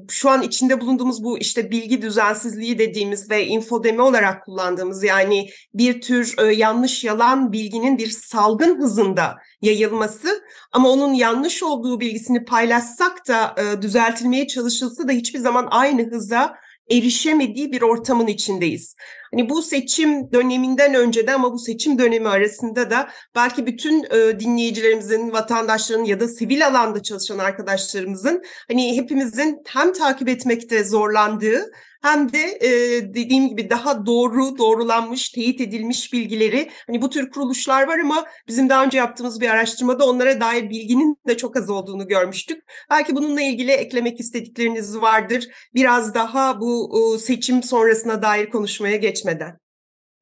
şu 0.09 0.29
an 0.29 0.41
içinde 0.41 0.81
bulunduğumuz 0.81 1.23
bu 1.23 1.37
işte 1.37 1.71
bilgi 1.71 2.01
düzensizliği 2.01 2.79
dediğimiz 2.79 3.29
ve 3.29 3.45
infodemi 3.45 4.01
olarak 4.01 4.45
kullandığımız 4.45 5.03
yani 5.03 5.49
bir 5.73 6.01
tür 6.01 6.35
e, 6.37 6.53
yanlış 6.53 7.03
yalan 7.03 7.51
bilginin 7.51 7.97
bir 7.97 8.09
salgın 8.09 8.79
hızında 8.79 9.35
yayılması 9.61 10.43
ama 10.71 10.89
onun 10.89 11.13
yanlış 11.13 11.63
olduğu 11.63 11.99
bilgisini 11.99 12.45
paylaşsak 12.45 13.27
da 13.27 13.55
e, 13.57 13.81
düzeltilmeye 13.81 14.47
çalışılsa 14.47 15.07
da 15.07 15.11
hiçbir 15.11 15.39
zaman 15.39 15.67
aynı 15.71 16.11
hıza 16.11 16.55
erişemediği 16.89 17.71
bir 17.71 17.81
ortamın 17.81 18.27
içindeyiz. 18.27 18.95
Hani 19.31 19.49
bu 19.49 19.61
seçim 19.61 20.31
döneminden 20.31 20.93
önce 20.93 21.27
de 21.27 21.33
ama 21.33 21.53
bu 21.53 21.59
seçim 21.59 21.99
dönemi 21.99 22.29
arasında 22.29 22.89
da 22.89 23.09
belki 23.35 23.65
bütün 23.65 24.03
e, 24.03 24.39
dinleyicilerimizin, 24.39 25.31
vatandaşların 25.31 26.03
ya 26.03 26.19
da 26.19 26.27
sivil 26.27 26.67
alanda 26.67 27.03
çalışan 27.03 27.37
arkadaşlarımızın 27.37 28.43
hani 28.67 28.97
hepimizin 28.97 29.61
hem 29.67 29.93
takip 29.93 30.29
etmekte 30.29 30.83
zorlandığı 30.83 31.71
hem 32.01 32.33
de 32.33 32.59
e, 32.61 32.69
dediğim 33.13 33.49
gibi 33.49 33.69
daha 33.69 34.05
doğru, 34.05 34.57
doğrulanmış, 34.57 35.29
teyit 35.29 35.61
edilmiş 35.61 36.13
bilgileri 36.13 36.69
hani 36.87 37.01
bu 37.01 37.09
tür 37.09 37.31
kuruluşlar 37.31 37.87
var 37.87 37.99
ama 37.99 38.25
bizim 38.47 38.69
daha 38.69 38.85
önce 38.85 38.97
yaptığımız 38.97 39.41
bir 39.41 39.49
araştırmada 39.49 40.05
onlara 40.05 40.41
dair 40.41 40.69
bilginin 40.69 41.17
de 41.27 41.37
çok 41.37 41.57
az 41.57 41.69
olduğunu 41.69 42.07
görmüştük. 42.07 42.63
Belki 42.89 43.15
bununla 43.15 43.41
ilgili 43.41 43.71
eklemek 43.71 44.19
istedikleriniz 44.19 45.01
vardır. 45.01 45.47
Biraz 45.73 46.13
daha 46.15 46.61
bu 46.61 46.91
e, 47.15 47.19
seçim 47.19 47.63
sonrasına 47.63 48.21
dair 48.21 48.49
konuşmaya 48.49 48.97
geçmeden. 48.97 49.57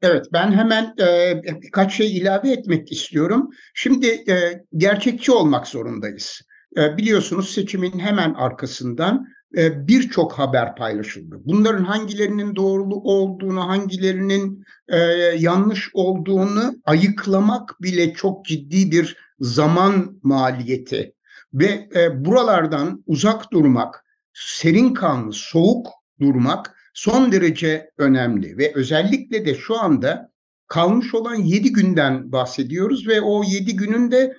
Evet, 0.01 0.25
ben 0.33 0.51
hemen 0.51 0.93
e, 0.99 1.41
birkaç 1.61 1.93
şey 1.93 2.17
ilave 2.17 2.51
etmek 2.51 2.91
istiyorum. 2.91 3.49
Şimdi 3.73 4.07
e, 4.07 4.63
gerçekçi 4.77 5.31
olmak 5.31 5.67
zorundayız. 5.67 6.41
E, 6.77 6.97
biliyorsunuz 6.97 7.49
seçimin 7.53 7.99
hemen 7.99 8.33
arkasından 8.33 9.25
birçok 9.53 10.33
haber 10.33 10.75
paylaşıldı. 10.75 11.39
Bunların 11.45 11.83
hangilerinin 11.83 12.55
doğru 12.55 12.83
olduğunu, 12.83 13.67
hangilerinin 13.67 14.63
e, 14.87 14.97
yanlış 15.39 15.89
olduğunu 15.93 16.75
ayıklamak 16.85 17.81
bile 17.81 18.13
çok 18.13 18.45
ciddi 18.45 18.91
bir 18.91 19.17
zaman 19.39 20.19
maliyeti 20.23 21.13
ve 21.53 21.89
e, 21.95 22.25
buralardan 22.25 23.03
uzak 23.07 23.51
durmak, 23.51 24.05
serin 24.33 24.93
kanlı, 24.93 25.33
soğuk 25.33 25.87
durmak 26.21 26.75
son 26.93 27.31
derece 27.31 27.91
önemli 27.97 28.57
ve 28.57 28.71
özellikle 28.75 29.45
de 29.45 29.55
şu 29.55 29.79
anda 29.79 30.31
kalmış 30.67 31.15
olan 31.15 31.35
7 31.35 31.73
günden 31.73 32.31
bahsediyoruz 32.31 33.07
ve 33.07 33.21
o 33.21 33.43
7 33.43 33.75
günün 33.75 34.11
de 34.11 34.35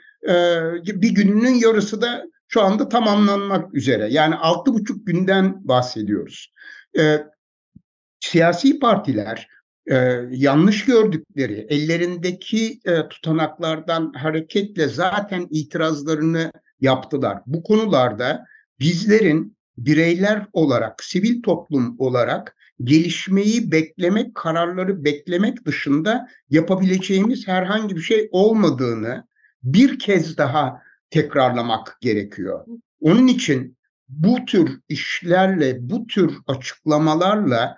bir 0.85 1.11
gününün 1.11 1.55
yarısı 1.55 2.03
da 2.03 2.25
şu 2.53 2.63
anda 2.63 2.89
tamamlanmak 2.89 3.75
üzere. 3.75 4.09
Yani 4.11 4.35
altı 4.35 4.75
buçuk 4.75 5.07
günden 5.07 5.69
bahsediyoruz. 5.69 6.53
E, 6.99 7.17
siyasi 8.21 8.79
partiler 8.79 9.49
e, 9.87 9.97
yanlış 10.31 10.85
gördükleri 10.85 11.67
ellerindeki 11.69 12.81
e, 12.85 13.09
tutanaklardan 13.09 14.13
hareketle 14.13 14.89
zaten 14.89 15.47
itirazlarını 15.51 16.53
yaptılar. 16.81 17.39
Bu 17.47 17.63
konularda 17.63 18.45
bizlerin 18.81 19.57
bireyler 19.79 20.47
olarak, 20.53 21.05
sivil 21.05 21.43
toplum 21.43 21.97
olarak 21.99 22.57
gelişmeyi 22.85 23.73
beklemek, 23.73 24.35
kararları 24.35 25.05
beklemek 25.05 25.65
dışında 25.67 26.29
yapabileceğimiz 26.51 27.49
herhangi 27.49 27.97
bir 27.97 28.03
şey 28.03 28.29
olmadığını 28.33 29.25
bir 29.63 29.99
kez 29.99 30.39
daha 30.39 30.83
tekrarlamak 31.11 31.99
gerekiyor. 32.01 32.67
Onun 33.01 33.27
için 33.27 33.77
bu 34.09 34.45
tür 34.45 34.81
işlerle, 34.89 35.77
bu 35.81 36.07
tür 36.07 36.35
açıklamalarla 36.47 37.77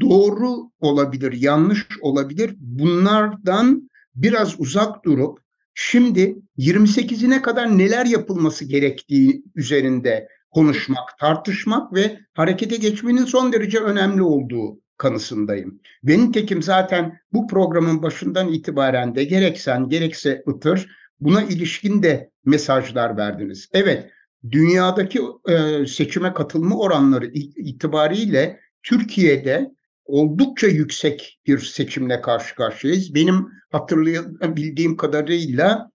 doğru 0.00 0.70
olabilir, 0.80 1.32
yanlış 1.32 1.86
olabilir. 2.00 2.54
Bunlardan 2.58 3.90
biraz 4.14 4.60
uzak 4.60 5.04
durup 5.04 5.38
şimdi 5.74 6.36
28'ine 6.58 7.42
kadar 7.42 7.78
neler 7.78 8.06
yapılması 8.06 8.64
gerektiği 8.64 9.44
üzerinde 9.54 10.28
konuşmak, 10.50 11.18
tartışmak 11.18 11.94
ve 11.94 12.18
harekete 12.34 12.76
geçmenin 12.76 13.24
son 13.24 13.52
derece 13.52 13.78
önemli 13.78 14.22
olduğu 14.22 14.80
kanısındayım. 14.96 15.80
Benim 16.02 16.32
tekim 16.32 16.62
zaten 16.62 17.18
bu 17.32 17.46
programın 17.46 18.02
başından 18.02 18.48
itibaren 18.48 19.14
de 19.14 19.24
gerek 19.24 19.60
sen 19.60 19.88
gerekse 19.88 20.42
Itır 20.48 20.88
Buna 21.24 21.42
ilişkin 21.42 22.02
de 22.02 22.30
mesajlar 22.44 23.16
verdiniz. 23.16 23.68
Evet, 23.72 24.10
dünyadaki 24.50 25.20
e, 25.48 25.86
seçime 25.86 26.34
katılma 26.34 26.78
oranları 26.78 27.26
itibariyle 27.56 28.60
Türkiye'de 28.82 29.70
oldukça 30.04 30.66
yüksek 30.66 31.40
bir 31.46 31.58
seçimle 31.58 32.20
karşı 32.20 32.54
karşıyayız. 32.54 33.14
Benim 33.14 33.48
hatırlayabildiğim 33.70 34.96
kadarıyla 34.96 35.90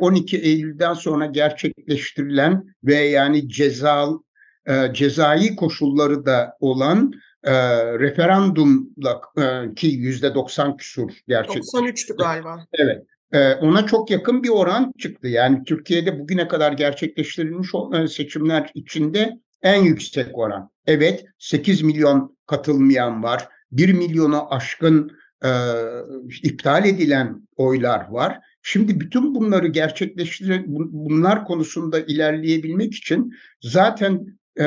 12 0.00 0.38
Eylül'den 0.38 0.94
sonra 0.94 1.26
gerçekleştirilen 1.26 2.64
ve 2.84 2.94
yani 2.94 3.48
ceza 3.48 4.08
e, 4.66 4.94
cezai 4.94 5.56
koşulları 5.56 6.26
da 6.26 6.56
olan 6.60 7.12
e, 7.44 7.52
referandumla 7.98 9.20
e, 9.38 9.74
ki 9.74 9.86
yüzde 9.86 10.34
90 10.34 10.76
küsur 10.76 11.10
gerçekleşti. 11.28 11.76
93'tü 11.76 12.16
galiba. 12.16 12.66
Evet. 12.72 13.06
Ee, 13.32 13.54
ona 13.54 13.86
çok 13.86 14.10
yakın 14.10 14.42
bir 14.42 14.48
oran 14.48 14.92
çıktı. 14.98 15.28
Yani 15.28 15.64
Türkiye'de 15.64 16.18
bugüne 16.18 16.48
kadar 16.48 16.72
gerçekleştirilmiş 16.72 17.68
e, 17.94 18.08
seçimler 18.08 18.70
içinde 18.74 19.38
en 19.62 19.82
yüksek 19.82 20.38
oran. 20.38 20.70
Evet 20.86 21.24
8 21.38 21.82
milyon 21.82 22.36
katılmayan 22.46 23.22
var. 23.22 23.48
1 23.72 23.92
milyonu 23.92 24.54
aşkın 24.54 25.10
e, 25.44 25.50
iptal 26.42 26.86
edilen 26.86 27.48
oylar 27.56 28.08
var. 28.08 28.38
Şimdi 28.62 29.00
bütün 29.00 29.34
bunları 29.34 29.68
gerçekleştiren 29.68 30.64
bunlar 30.66 31.44
konusunda 31.44 32.00
ilerleyebilmek 32.00 32.94
için 32.94 33.32
zaten 33.60 34.26
e, 34.60 34.64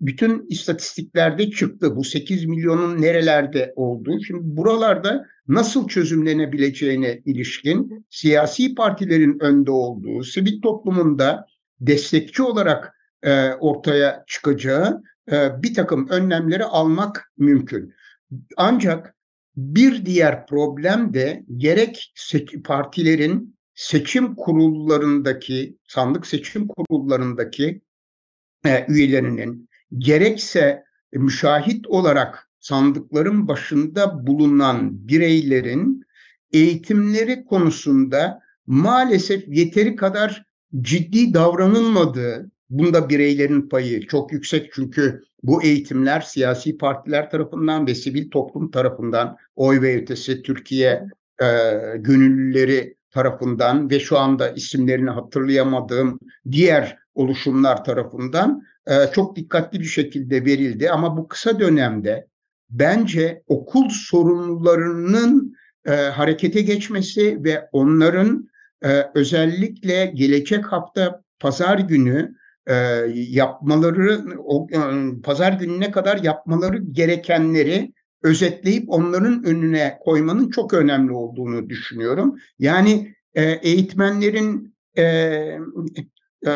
bütün 0.00 0.46
istatistiklerde 0.48 1.50
çıktı. 1.50 1.96
Bu 1.96 2.04
8 2.04 2.44
milyonun 2.44 3.02
nerelerde 3.02 3.72
olduğu. 3.76 4.20
Şimdi 4.20 4.40
buralarda 4.42 5.26
nasıl 5.48 5.88
çözümlenebileceğine 5.88 7.22
ilişkin 7.24 8.06
siyasi 8.10 8.74
partilerin 8.74 9.38
önde 9.40 9.70
olduğu, 9.70 10.24
sivil 10.24 10.62
toplumunda 10.62 11.46
destekçi 11.80 12.42
olarak 12.42 12.94
e, 13.22 13.52
ortaya 13.52 14.24
çıkacağı 14.26 15.02
e, 15.32 15.62
bir 15.62 15.74
takım 15.74 16.08
önlemleri 16.08 16.64
almak 16.64 17.32
mümkün. 17.38 17.94
Ancak 18.56 19.14
bir 19.56 20.06
diğer 20.06 20.46
problem 20.46 21.14
de 21.14 21.44
gerek 21.56 22.14
partilerin 22.64 23.56
seçim 23.74 24.34
kurullarındaki, 24.34 25.76
sandık 25.88 26.26
seçim 26.26 26.68
kurullarındaki 26.68 27.80
e, 28.66 28.86
üyelerinin 28.88 29.69
gerekse 29.98 30.84
müşahit 31.12 31.86
olarak 31.86 32.50
sandıkların 32.60 33.48
başında 33.48 34.26
bulunan 34.26 35.08
bireylerin 35.08 36.04
eğitimleri 36.52 37.44
konusunda 37.44 38.40
maalesef 38.66 39.48
yeteri 39.48 39.96
kadar 39.96 40.44
ciddi 40.80 41.34
davranılmadığı, 41.34 42.50
bunda 42.70 43.08
bireylerin 43.08 43.68
payı 43.68 44.06
çok 44.06 44.32
yüksek. 44.32 44.72
Çünkü 44.72 45.22
bu 45.42 45.62
eğitimler 45.62 46.20
siyasi 46.20 46.78
partiler 46.78 47.30
tarafından 47.30 47.86
ve 47.86 47.94
sivil 47.94 48.30
toplum 48.30 48.70
tarafından 48.70 49.36
oy 49.56 49.82
ve 49.82 50.02
ötesi 50.02 50.42
Türkiye 50.42 51.04
e, 51.42 51.46
gönüllüleri 51.96 52.96
tarafından 53.10 53.90
ve 53.90 54.00
şu 54.00 54.18
anda 54.18 54.50
isimlerini 54.50 55.10
hatırlayamadığım 55.10 56.18
diğer 56.52 56.98
oluşumlar 57.14 57.84
tarafından 57.84 58.62
e, 58.79 58.79
çok 59.12 59.36
dikkatli 59.36 59.80
bir 59.80 59.84
şekilde 59.84 60.44
verildi. 60.44 60.90
Ama 60.90 61.16
bu 61.16 61.28
kısa 61.28 61.60
dönemde 61.60 62.26
bence 62.70 63.42
okul 63.46 63.88
sorunlarının 63.88 65.56
e, 65.86 65.90
harekete 65.92 66.60
geçmesi 66.60 67.44
ve 67.44 67.68
onların 67.72 68.50
e, 68.84 69.06
özellikle 69.14 70.06
gelecek 70.06 70.64
hafta 70.64 71.22
pazar 71.40 71.78
günü 71.78 72.34
e, 72.66 72.74
yapmaları, 73.14 74.20
o, 74.38 74.66
e, 74.72 74.78
pazar 75.22 75.52
gününe 75.52 75.90
kadar 75.90 76.16
yapmaları 76.16 76.78
gerekenleri 76.92 77.92
özetleyip 78.22 78.84
onların 78.90 79.44
önüne 79.44 79.98
koymanın 80.00 80.50
çok 80.50 80.74
önemli 80.74 81.12
olduğunu 81.12 81.68
düşünüyorum. 81.68 82.38
Yani 82.58 83.14
e, 83.34 83.42
eğitmenlerin 83.42 84.74
e, 84.96 85.02
e, 86.46 86.50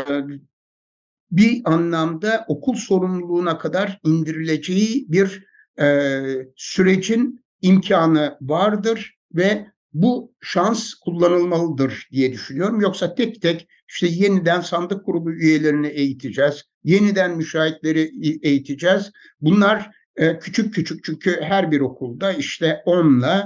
bir 1.30 1.62
anlamda 1.64 2.44
okul 2.48 2.74
sorumluluğuna 2.74 3.58
kadar 3.58 4.00
indirileceği 4.04 5.06
bir 5.08 5.46
e, 5.80 6.20
sürecin 6.56 7.44
imkanı 7.62 8.38
vardır 8.40 9.18
ve 9.34 9.66
bu 9.92 10.32
şans 10.40 10.94
kullanılmalıdır 10.94 12.08
diye 12.12 12.32
düşünüyorum. 12.32 12.80
Yoksa 12.80 13.14
tek 13.14 13.42
tek 13.42 13.68
işte 13.88 14.06
yeniden 14.06 14.60
sandık 14.60 15.06
grubu 15.06 15.32
üyelerini 15.32 15.86
eğiteceğiz, 15.86 16.64
yeniden 16.84 17.36
müşahitleri 17.36 18.10
eğiteceğiz. 18.42 19.10
Bunlar 19.40 19.90
e, 20.16 20.38
küçük 20.38 20.74
küçük 20.74 21.04
çünkü 21.04 21.40
her 21.40 21.70
bir 21.70 21.80
okulda 21.80 22.32
işte 22.32 22.82
10 22.84 23.18
ile 23.18 23.44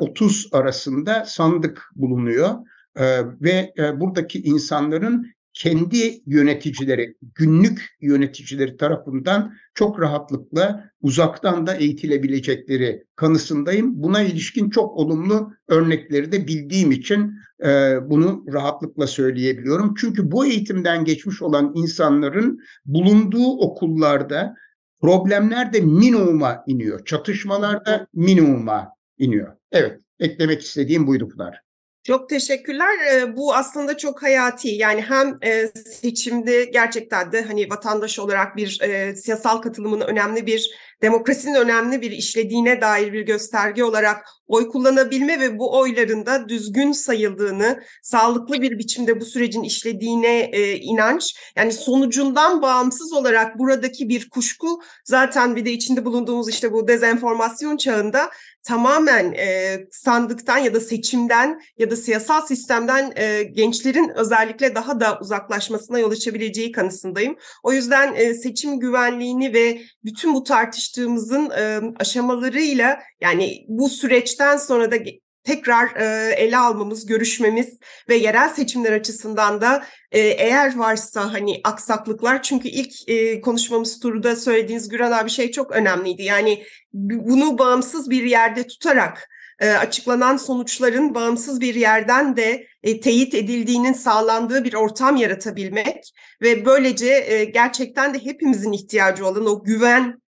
30 0.00 0.48
arasında 0.52 1.24
sandık 1.24 1.90
bulunuyor 1.96 2.54
e, 2.96 3.20
ve 3.40 3.72
e, 3.78 4.00
buradaki 4.00 4.42
insanların 4.42 5.32
kendi 5.54 6.22
yöneticileri, 6.26 7.16
günlük 7.34 7.96
yöneticileri 8.00 8.76
tarafından 8.76 9.54
çok 9.74 10.00
rahatlıkla 10.00 10.90
uzaktan 11.00 11.66
da 11.66 11.74
eğitilebilecekleri 11.74 13.04
kanısındayım. 13.16 14.02
Buna 14.02 14.22
ilişkin 14.22 14.70
çok 14.70 14.96
olumlu 14.96 15.52
örnekleri 15.68 16.32
de 16.32 16.46
bildiğim 16.46 16.90
için 16.90 17.34
e, 17.64 17.98
bunu 18.10 18.44
rahatlıkla 18.52 19.06
söyleyebiliyorum. 19.06 19.94
Çünkü 19.98 20.30
bu 20.30 20.46
eğitimden 20.46 21.04
geçmiş 21.04 21.42
olan 21.42 21.72
insanların 21.74 22.60
bulunduğu 22.84 23.58
okullarda 23.58 24.54
problemler 25.00 25.72
de 25.72 25.80
minimuma 25.80 26.64
iniyor. 26.66 27.04
Çatışmalar 27.04 27.86
da 27.86 28.06
minimuma 28.14 28.88
iniyor. 29.18 29.56
Evet, 29.72 30.00
eklemek 30.20 30.62
istediğim 30.62 31.06
buydu 31.06 31.28
Pınar. 31.28 31.62
Çok 32.04 32.28
teşekkürler. 32.28 32.88
Bu 33.36 33.54
aslında 33.54 33.96
çok 33.96 34.22
hayati. 34.22 34.68
Yani 34.68 35.00
hem 35.00 35.38
seçimde 35.74 36.64
gerçekten 36.64 37.32
de 37.32 37.42
hani 37.42 37.70
vatandaş 37.70 38.18
olarak 38.18 38.56
bir 38.56 38.80
siyasal 39.14 39.62
katılımın 39.62 40.00
önemli 40.00 40.46
bir 40.46 40.70
demokrasinin 41.02 41.54
önemli 41.54 42.02
bir 42.02 42.10
işlediğine 42.10 42.80
dair 42.80 43.12
bir 43.12 43.22
gösterge 43.22 43.84
olarak 43.84 44.24
oy 44.46 44.68
kullanabilme 44.68 45.40
ve 45.40 45.58
bu 45.58 45.78
oyların 45.78 46.26
da 46.26 46.48
düzgün 46.48 46.92
sayıldığını, 46.92 47.82
sağlıklı 48.02 48.62
bir 48.62 48.78
biçimde 48.78 49.20
bu 49.20 49.24
sürecin 49.24 49.62
işlediğine 49.62 50.40
e, 50.40 50.76
inanç, 50.76 51.34
yani 51.56 51.72
sonucundan 51.72 52.62
bağımsız 52.62 53.12
olarak 53.12 53.58
buradaki 53.58 54.08
bir 54.08 54.30
kuşku 54.30 54.80
zaten 55.04 55.56
bir 55.56 55.64
de 55.64 55.72
içinde 55.72 56.04
bulunduğumuz 56.04 56.48
işte 56.48 56.72
bu 56.72 56.88
dezenformasyon 56.88 57.76
çağında 57.76 58.30
tamamen 58.62 59.32
e, 59.32 59.78
sandıktan 59.90 60.58
ya 60.58 60.74
da 60.74 60.80
seçimden 60.80 61.60
ya 61.78 61.90
da 61.90 61.96
siyasal 61.96 62.46
sistemden 62.46 63.12
e, 63.16 63.42
gençlerin 63.42 64.12
özellikle 64.14 64.74
daha 64.74 65.00
da 65.00 65.18
uzaklaşmasına 65.20 65.98
yol 65.98 66.10
açabileceği 66.10 66.72
kanısındayım. 66.72 67.36
O 67.62 67.72
yüzden 67.72 68.14
e, 68.14 68.34
seçim 68.34 68.80
güvenliğini 68.80 69.54
ve 69.54 69.82
bütün 70.04 70.34
bu 70.34 70.44
tartıştığımızın 70.92 71.50
e, 71.50 71.80
aşamalarıyla 72.00 72.98
yani 73.20 73.64
bu 73.68 73.88
süreçten 73.88 74.56
sonra 74.56 74.92
da 74.92 74.96
tekrar 75.44 75.96
e, 75.96 76.32
ele 76.32 76.58
almamız, 76.58 77.06
görüşmemiz 77.06 77.78
ve 78.08 78.16
yerel 78.16 78.48
seçimler 78.48 78.92
açısından 78.92 79.60
da 79.60 79.84
e, 80.12 80.20
eğer 80.20 80.76
varsa 80.76 81.32
hani 81.32 81.60
aksaklıklar 81.64 82.42
çünkü 82.42 82.68
ilk 82.68 83.08
e, 83.08 83.40
konuşmamız 83.40 84.00
turda 84.00 84.36
söylediğiniz 84.36 84.88
Güran 84.88 85.12
abi 85.12 85.30
şey 85.30 85.50
çok 85.50 85.72
önemliydi. 85.72 86.22
Yani 86.22 86.64
bunu 86.92 87.58
bağımsız 87.58 88.10
bir 88.10 88.22
yerde 88.22 88.66
tutarak 88.66 89.28
e, 89.60 89.70
açıklanan 89.70 90.36
sonuçların 90.36 91.14
bağımsız 91.14 91.60
bir 91.60 91.74
yerden 91.74 92.36
de 92.36 92.66
e, 92.82 93.00
teyit 93.00 93.34
edildiğinin 93.34 93.92
sağlandığı 93.92 94.64
bir 94.64 94.74
ortam 94.74 95.16
yaratabilmek 95.16 96.12
ve 96.42 96.66
böylece 96.66 97.24
e, 97.26 97.44
gerçekten 97.44 98.14
de 98.14 98.24
hepimizin 98.24 98.72
ihtiyacı 98.72 99.26
olan 99.26 99.46
o 99.46 99.64
güven 99.64 100.21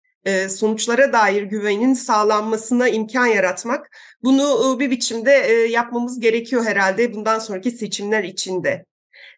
sonuçlara 0.49 1.13
dair 1.13 1.43
güvenin 1.43 1.95
sağlanmasına 1.95 2.89
imkan 2.89 3.27
yaratmak. 3.27 3.97
Bunu 4.23 4.77
e, 4.77 4.79
bir 4.79 4.91
biçimde 4.91 5.33
e, 5.33 5.53
yapmamız 5.53 6.21
gerekiyor 6.21 6.65
herhalde 6.65 7.15
bundan 7.15 7.39
sonraki 7.39 7.71
seçimler 7.71 8.25
içinde. 8.25 8.85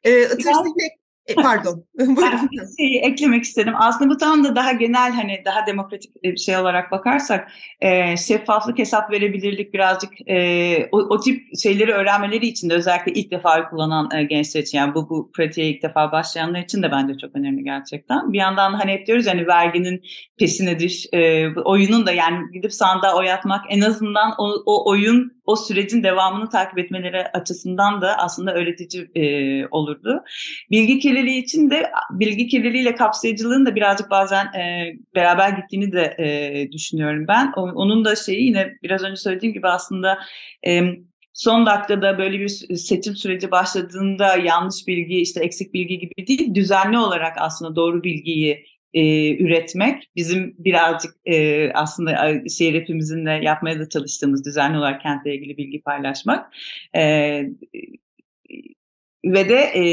E, 0.05 0.25
Itır 0.25 0.53
e, 1.27 1.35
pardon. 1.35 1.85
ben 1.99 2.49
bir 2.53 2.61
şeyi 2.79 3.01
eklemek 3.01 3.45
istedim. 3.45 3.75
Aslında 3.77 4.11
bu 4.11 4.17
tam 4.17 4.45
da 4.45 4.57
daha 4.57 4.73
genel 4.73 5.13
hani 5.13 5.43
daha 5.45 5.67
demokratik 5.67 6.23
bir 6.23 6.37
şey 6.37 6.57
olarak 6.57 6.91
bakarsak 6.91 7.49
e, 7.81 8.17
şeffaflık, 8.17 8.79
hesap 8.79 9.11
verebilirlik 9.11 9.75
birazcık 9.75 10.29
e, 10.29 10.89
o, 10.93 10.99
o 10.99 11.21
tip 11.21 11.43
şeyleri 11.63 11.93
öğrenmeleri 11.93 12.47
için 12.47 12.71
de 12.71 12.75
özellikle 12.75 13.13
ilk 13.13 13.31
defa 13.31 13.71
kullanan 13.71 14.11
e, 14.15 14.23
gençler 14.23 14.61
için 14.61 14.79
yani 14.79 14.95
bu, 14.95 15.11
bu 15.11 15.31
pratiğe 15.33 15.67
ilk 15.67 15.83
defa 15.83 16.13
başlayanlar 16.13 16.61
için 16.61 16.83
de 16.83 16.91
bence 16.91 17.19
çok 17.19 17.37
önemli 17.37 17.65
gerçekten. 17.65 18.33
Bir 18.33 18.39
yandan 18.39 18.75
hani 18.75 18.93
hep 18.93 19.07
diyoruz 19.07 19.27
yani 19.27 19.47
verginin 19.47 20.03
pesine 20.39 20.79
düş, 20.79 21.07
e, 21.13 21.49
oyunun 21.65 22.07
da 22.07 22.13
yani 22.13 22.39
gidip 22.53 22.73
sandığa 22.73 23.17
oy 23.17 23.33
atmak 23.33 23.65
en 23.69 23.81
azından 23.81 24.35
o, 24.39 24.53
o 24.67 24.91
oyun 24.91 25.33
o 25.45 25.57
sürecin 25.57 26.03
devamını 26.03 26.49
takip 26.49 26.79
etmeleri 26.79 27.27
açısından 27.27 28.01
da 28.01 28.19
aslında 28.19 28.55
öğretici 28.55 29.11
e, 29.15 29.67
olurdu. 29.67 30.23
Bilgi 30.71 30.99
kirliliği 30.99 31.43
için 31.43 31.71
de 31.71 31.91
bilgi 32.11 32.47
kirliliğiyle 32.47 32.95
kapsayıcılığın 32.95 33.67
da 33.67 33.75
birazcık 33.75 34.11
bazen 34.11 34.47
e, 34.47 34.93
beraber 35.15 35.49
gittiğini 35.49 35.93
de 35.93 36.17
e, 36.19 36.73
düşünüyorum 36.73 37.25
ben. 37.29 37.53
O, 37.57 37.63
onun 37.63 38.05
da 38.05 38.17
şeyi 38.17 38.45
yine 38.45 38.73
biraz 38.83 39.03
önce 39.03 39.17
söylediğim 39.17 39.55
gibi 39.55 39.69
aslında 39.69 40.19
e, 40.67 40.83
son 41.33 41.67
dakikada 41.67 42.19
böyle 42.19 42.41
bir 42.41 42.49
seçim 42.77 43.17
süreci 43.17 43.51
başladığında 43.51 44.37
yanlış 44.37 44.87
bilgi, 44.87 45.21
işte 45.21 45.45
eksik 45.45 45.75
bilgi 45.75 45.99
gibi 45.99 46.27
değil, 46.27 46.55
düzenli 46.55 46.99
olarak 46.99 47.37
aslında 47.39 47.77
doğru 47.77 48.05
bilgiyi 48.05 48.67
e, 48.95 49.37
üretmek 49.45 50.11
bizim 50.17 50.55
birazcık 50.59 51.17
e, 51.25 51.73
aslında 51.73 52.43
şehir 52.49 52.75
hepimizin 52.75 53.27
de 53.27 53.31
yapmaya 53.31 53.81
da 53.81 53.89
çalıştığımız 53.89 54.45
düzenli 54.45 54.79
olarak 54.79 55.01
kentle 55.01 55.35
ilgili 55.35 55.57
bilgi 55.57 55.83
paylaşmak 55.83 56.55
e, 56.97 57.03
ve 59.25 59.49
de 59.49 59.57
e, 59.57 59.85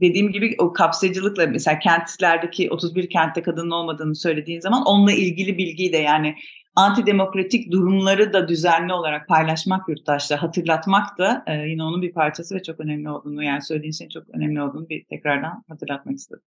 dediğim 0.00 0.32
gibi 0.32 0.54
o 0.58 0.72
kapsayıcılıkla 0.72 1.46
mesela 1.46 1.78
kentlerdeki 1.78 2.70
31 2.70 3.10
kentte 3.10 3.42
kadının 3.42 3.70
olmadığını 3.70 4.14
söylediğin 4.14 4.60
zaman 4.60 4.82
onunla 4.86 5.12
ilgili 5.12 5.58
bilgiyi 5.58 5.92
de 5.92 5.96
yani 5.96 6.34
antidemokratik 6.76 7.72
durumları 7.72 8.32
da 8.32 8.48
düzenli 8.48 8.92
olarak 8.92 9.28
paylaşmak 9.28 9.88
yurttaşlara 9.88 10.42
hatırlatmak 10.42 11.18
da 11.18 11.44
e, 11.46 11.54
yine 11.54 11.82
onun 11.82 12.02
bir 12.02 12.12
parçası 12.12 12.54
ve 12.54 12.62
çok 12.62 12.80
önemli 12.80 13.10
olduğunu 13.10 13.42
yani 13.42 13.62
söylediğin 13.62 13.92
şeyin 13.92 14.10
çok 14.10 14.28
önemli 14.28 14.62
olduğunu 14.62 14.88
bir 14.88 15.04
tekrardan 15.04 15.64
hatırlatmak 15.68 16.16
istedim. 16.16 16.42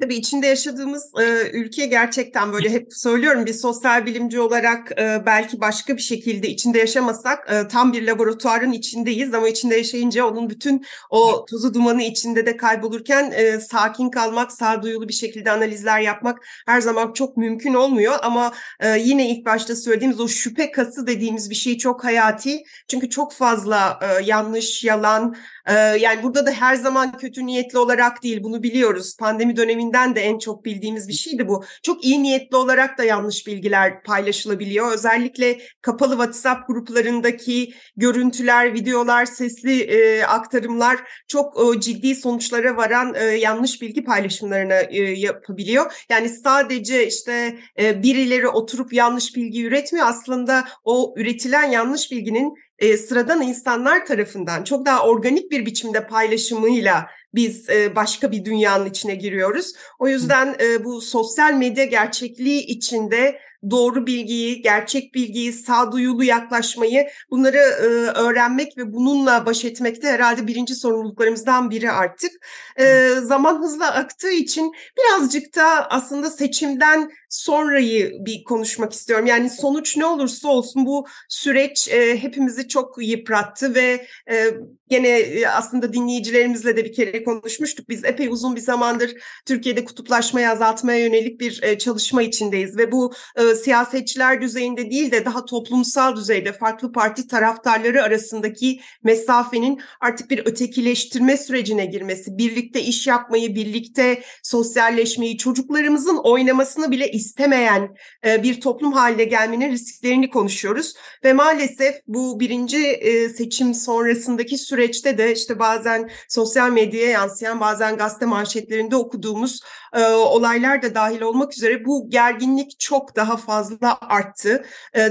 Tabii 0.00 0.14
içinde 0.14 0.46
yaşadığımız 0.46 1.12
e, 1.20 1.50
ülke 1.52 1.86
gerçekten 1.86 2.52
böyle 2.52 2.70
hep 2.70 2.94
söylüyorum 2.94 3.46
bir 3.46 3.52
sosyal 3.52 4.06
bilimci 4.06 4.40
olarak 4.40 4.92
e, 5.00 5.22
belki 5.26 5.60
başka 5.60 5.96
bir 5.96 6.02
şekilde 6.02 6.48
içinde 6.48 6.78
yaşamasak 6.78 7.52
e, 7.52 7.68
tam 7.68 7.92
bir 7.92 8.06
laboratuvarın 8.06 8.72
içindeyiz 8.72 9.34
ama 9.34 9.48
içinde 9.48 9.76
yaşayınca 9.76 10.26
onun 10.26 10.50
bütün 10.50 10.84
o 11.10 11.44
tozu 11.50 11.74
dumanı 11.74 12.02
içinde 12.02 12.46
de 12.46 12.56
kaybolurken 12.56 13.30
e, 13.30 13.60
sakin 13.60 14.10
kalmak, 14.10 14.52
sağduyulu 14.52 15.08
bir 15.08 15.12
şekilde 15.12 15.50
analizler 15.50 16.00
yapmak 16.00 16.38
her 16.66 16.80
zaman 16.80 17.12
çok 17.12 17.36
mümkün 17.36 17.74
olmuyor 17.74 18.14
ama 18.22 18.52
e, 18.80 18.98
yine 18.98 19.30
ilk 19.30 19.46
başta 19.46 19.76
söylediğimiz 19.76 20.20
o 20.20 20.28
şüphe 20.28 20.70
kası 20.70 21.06
dediğimiz 21.06 21.50
bir 21.50 21.54
şey 21.54 21.78
çok 21.78 22.04
hayati. 22.04 22.62
Çünkü 22.88 23.10
çok 23.10 23.32
fazla 23.32 24.00
e, 24.02 24.24
yanlış, 24.24 24.84
yalan, 24.84 25.36
e, 25.66 25.74
yani 25.74 26.22
burada 26.22 26.46
da 26.46 26.50
her 26.50 26.74
zaman 26.74 27.16
kötü 27.16 27.46
niyetli 27.46 27.78
olarak 27.78 28.22
değil 28.22 28.42
bunu 28.42 28.62
biliyoruz. 28.62 29.16
Pandemi 29.16 29.56
döneminde 29.56 29.87
döneminden 29.88 30.16
de 30.16 30.20
en 30.20 30.38
çok 30.38 30.64
bildiğimiz 30.64 31.08
bir 31.08 31.12
şeydi 31.12 31.48
bu. 31.48 31.64
Çok 31.82 32.04
iyi 32.04 32.22
niyetli 32.22 32.56
olarak 32.56 32.98
da 32.98 33.04
yanlış 33.04 33.46
bilgiler 33.46 34.02
paylaşılabiliyor. 34.02 34.92
Özellikle 34.92 35.60
kapalı 35.82 36.10
WhatsApp 36.10 36.68
gruplarındaki 36.68 37.74
görüntüler, 37.96 38.74
videolar, 38.74 39.26
sesli 39.26 39.80
e, 39.82 40.22
aktarımlar 40.22 40.96
çok 41.28 41.76
e, 41.76 41.80
ciddi 41.80 42.14
sonuçlara 42.14 42.76
varan 42.76 43.14
e, 43.14 43.24
yanlış 43.24 43.82
bilgi 43.82 44.04
paylaşımlarına 44.04 44.80
e, 44.80 45.02
yapabiliyor. 45.02 46.04
Yani 46.10 46.28
sadece 46.28 47.06
işte 47.06 47.58
e, 47.78 48.02
birileri 48.02 48.48
oturup 48.48 48.92
yanlış 48.92 49.36
bilgi 49.36 49.64
üretmiyor. 49.64 50.06
Aslında 50.06 50.64
o 50.84 51.14
üretilen 51.16 51.70
yanlış 51.70 52.10
bilginin 52.10 52.54
e, 52.78 52.96
sıradan 52.96 53.42
insanlar 53.42 54.06
tarafından 54.06 54.64
çok 54.64 54.86
daha 54.86 55.06
organik 55.06 55.50
bir 55.50 55.66
biçimde 55.66 56.06
paylaşımıyla 56.06 57.06
biz 57.34 57.70
e, 57.70 57.96
başka 57.96 58.32
bir 58.32 58.44
dünyanın 58.44 58.86
içine 58.86 59.14
giriyoruz. 59.14 59.72
O 59.98 60.08
yüzden 60.08 60.56
e, 60.60 60.84
bu 60.84 61.00
sosyal 61.00 61.52
medya 61.52 61.84
gerçekliği 61.84 62.66
içinde 62.66 63.38
doğru 63.70 64.06
bilgiyi, 64.06 64.62
gerçek 64.62 65.14
bilgiyi, 65.14 65.52
sağduyulu 65.52 66.24
yaklaşmayı 66.24 67.08
bunları 67.30 67.56
e, 67.56 67.86
öğrenmek 68.20 68.78
ve 68.78 68.92
bununla 68.92 69.46
baş 69.46 69.64
etmekte 69.64 70.08
herhalde 70.08 70.46
birinci 70.46 70.74
sorumluluklarımızdan 70.74 71.70
biri 71.70 71.90
artık. 71.90 72.32
E, 72.76 73.10
zaman 73.22 73.62
hızla 73.62 73.94
aktığı 73.94 74.30
için 74.30 74.72
birazcık 74.98 75.56
da 75.56 75.90
aslında 75.90 76.30
seçimden 76.30 77.10
sonrayı 77.28 78.12
bir 78.20 78.44
konuşmak 78.44 78.92
istiyorum. 78.92 79.26
Yani 79.26 79.50
sonuç 79.50 79.96
ne 79.96 80.06
olursa 80.06 80.48
olsun 80.48 80.86
bu 80.86 81.06
süreç 81.28 81.88
e, 81.88 82.22
hepimizi 82.22 82.68
çok 82.68 82.94
yıprattı 83.00 83.74
ve 83.74 84.06
e, 84.30 84.50
gene 84.88 85.08
e, 85.08 85.46
aslında 85.46 85.92
dinleyicilerimizle 85.92 86.76
de 86.76 86.84
bir 86.84 86.92
kere 86.92 87.24
konuşmuştuk. 87.24 87.88
Biz 87.88 88.04
epey 88.04 88.28
uzun 88.28 88.56
bir 88.56 88.60
zamandır 88.60 89.14
Türkiye'de 89.46 89.84
kutuplaşmayı 89.84 90.50
azaltmaya 90.50 91.04
yönelik 91.04 91.40
bir 91.40 91.62
e, 91.62 91.78
çalışma 91.78 92.22
içindeyiz 92.22 92.76
ve 92.76 92.92
bu 92.92 93.12
e, 93.36 93.54
siyasetçiler 93.54 94.42
düzeyinde 94.42 94.90
değil 94.90 95.10
de 95.10 95.24
daha 95.24 95.44
toplumsal 95.44 96.16
düzeyde 96.16 96.52
farklı 96.52 96.92
parti 96.92 97.28
taraftarları 97.28 98.02
arasındaki 98.02 98.80
mesafenin 99.02 99.80
artık 100.00 100.30
bir 100.30 100.46
ötekileştirme 100.46 101.36
sürecine 101.36 101.86
girmesi, 101.86 102.38
birlikte 102.38 102.80
iş 102.82 103.06
yapmayı, 103.06 103.54
birlikte 103.54 104.22
sosyalleşmeyi, 104.42 105.38
çocuklarımızın 105.38 106.16
oynamasını 106.16 106.90
bile 106.90 107.10
istemeyen 107.18 107.96
e, 108.26 108.42
bir 108.42 108.60
toplum 108.60 108.92
haline 108.92 109.24
gelmenin 109.24 109.70
risklerini 109.70 110.30
konuşuyoruz. 110.30 110.94
Ve 111.24 111.32
maalesef 111.32 111.94
bu 112.06 112.40
birinci 112.40 112.86
e, 112.86 113.28
seçim 113.28 113.74
sonrasındaki 113.74 114.58
süreçte 114.58 115.18
de 115.18 115.32
işte 115.32 115.58
bazen 115.58 116.10
sosyal 116.28 116.70
medyaya 116.70 117.10
yansıyan, 117.10 117.60
bazen 117.60 117.96
gazete 117.96 118.26
manşetlerinde 118.26 118.96
okuduğumuz 118.96 119.60
e, 119.92 120.02
olaylar 120.04 120.82
da 120.82 120.94
dahil 120.94 121.20
olmak 121.20 121.52
üzere 121.52 121.84
bu 121.84 122.10
gerginlik 122.10 122.80
çok 122.80 123.16
daha 123.16 123.36
fazla 123.36 123.98
arttı. 124.00 124.64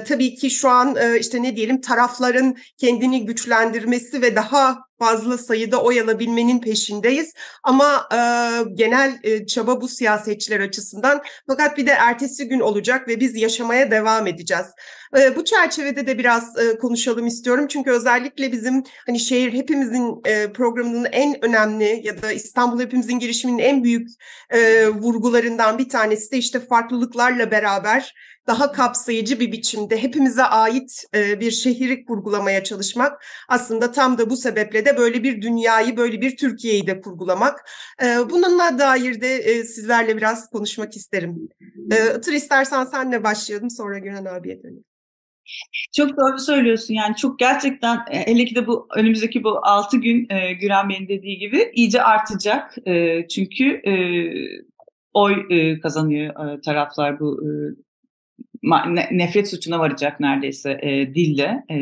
Tabii 0.08 0.36
ki 0.36 0.52
şu 0.52 0.70
an 0.70 0.98
işte 1.20 1.44
ne 1.44 1.56
diyelim 1.56 1.82
tarafların 1.82 2.56
kendini 2.78 3.26
güçlendirmesi 3.26 4.22
ve 4.22 4.36
daha 4.36 4.87
fazla 5.00 5.38
sayıda 5.38 5.82
oy 5.82 6.02
alabilmenin 6.02 6.62
peşindeyiz. 6.62 7.34
Ama 7.64 8.10
e, 8.14 8.20
genel 8.74 9.20
e, 9.24 9.46
çaba 9.46 9.82
bu 9.82 9.88
siyasetçiler 9.88 10.60
açısından. 10.60 11.22
Fakat 11.48 11.78
bir 11.78 11.88
de 11.88 11.92
ertesi 11.92 12.48
gün 12.48 12.60
olacak 12.60 13.08
ve 13.08 13.20
biz 13.20 13.36
yaşamaya 13.36 13.92
devam 13.92 14.28
edeceğiz. 14.28 14.68
E, 15.18 15.36
bu 15.36 15.46
çerçevede 15.46 16.08
de 16.08 16.18
biraz 16.18 16.58
e, 16.58 16.78
konuşalım 16.78 17.28
istiyorum. 17.28 17.68
Çünkü 17.68 17.92
özellikle 17.92 18.52
bizim 18.52 18.84
hani 19.06 19.20
şehir 19.20 19.54
hepimizin 19.54 20.22
e, 20.26 20.54
programının 20.54 21.08
en 21.12 21.46
önemli 21.46 22.02
ya 22.04 22.22
da 22.22 22.32
İstanbul 22.32 22.80
hepimizin 22.80 23.20
girişiminin 23.20 23.60
en 23.60 23.84
büyük 23.84 24.10
e, 24.50 24.88
vurgularından 24.88 25.78
bir 25.78 25.90
tanesi 25.90 26.32
de 26.32 26.38
işte 26.38 26.60
farklılıklarla 26.60 27.52
beraber 27.52 28.14
daha 28.48 28.72
kapsayıcı 28.72 29.40
bir 29.40 29.52
biçimde 29.52 30.04
hepimize 30.04 30.44
ait 30.44 31.04
e, 31.16 31.40
bir 31.40 31.52
şehri 31.52 32.06
kurgulamaya 32.06 32.64
çalışmak 32.64 33.26
aslında 33.50 33.92
tam 33.92 34.18
da 34.18 34.30
bu 34.30 34.38
sebeple 34.38 34.86
de 34.86 34.98
böyle 34.98 35.24
bir 35.24 35.42
dünyayı, 35.42 35.98
böyle 35.98 36.22
bir 36.22 36.38
Türkiye'yi 36.38 36.88
de 36.88 37.02
kurgulamak. 37.02 37.70
E, 38.04 38.06
bununla 38.30 38.80
dair 38.80 39.22
de 39.22 39.36
e, 39.36 39.64
sizlerle 39.64 40.18
biraz 40.18 40.50
konuşmak 40.50 40.96
isterim. 40.96 41.50
E, 42.28 42.36
istersen 42.36 42.86
senle 42.86 43.24
başlayalım 43.24 43.70
sonra 43.70 44.00
Güran 44.00 44.26
abiye 44.26 44.64
dönelim. 44.64 44.84
Çok 45.96 46.10
doğru 46.10 46.40
söylüyorsun 46.40 46.94
yani 46.94 47.16
çok 47.16 47.40
gerçekten 47.40 48.00
hele 48.10 48.46
ki 48.46 48.56
de 48.56 48.68
bu 48.68 48.88
önümüzdeki 48.96 49.44
bu 49.44 49.60
6 49.64 49.98
gün 49.98 50.28
e, 50.30 50.54
Güran 50.54 50.90
Bey'in 50.90 51.08
dediği 51.08 51.38
gibi 51.38 51.72
iyice 51.76 52.04
artacak. 52.04 52.76
E, 52.88 53.28
çünkü 53.28 53.66
e, 53.66 53.94
oy 55.14 55.46
e, 55.50 55.80
kazanıyor 55.80 56.54
e, 56.54 56.62
taraflar 56.62 57.20
bu 57.20 57.44
e, 57.44 57.50
nefret 59.12 59.50
suçuna 59.50 59.80
varacak 59.80 60.20
neredeyse 60.20 60.80
e, 60.82 61.16
dille 61.16 61.64
e, 61.70 61.78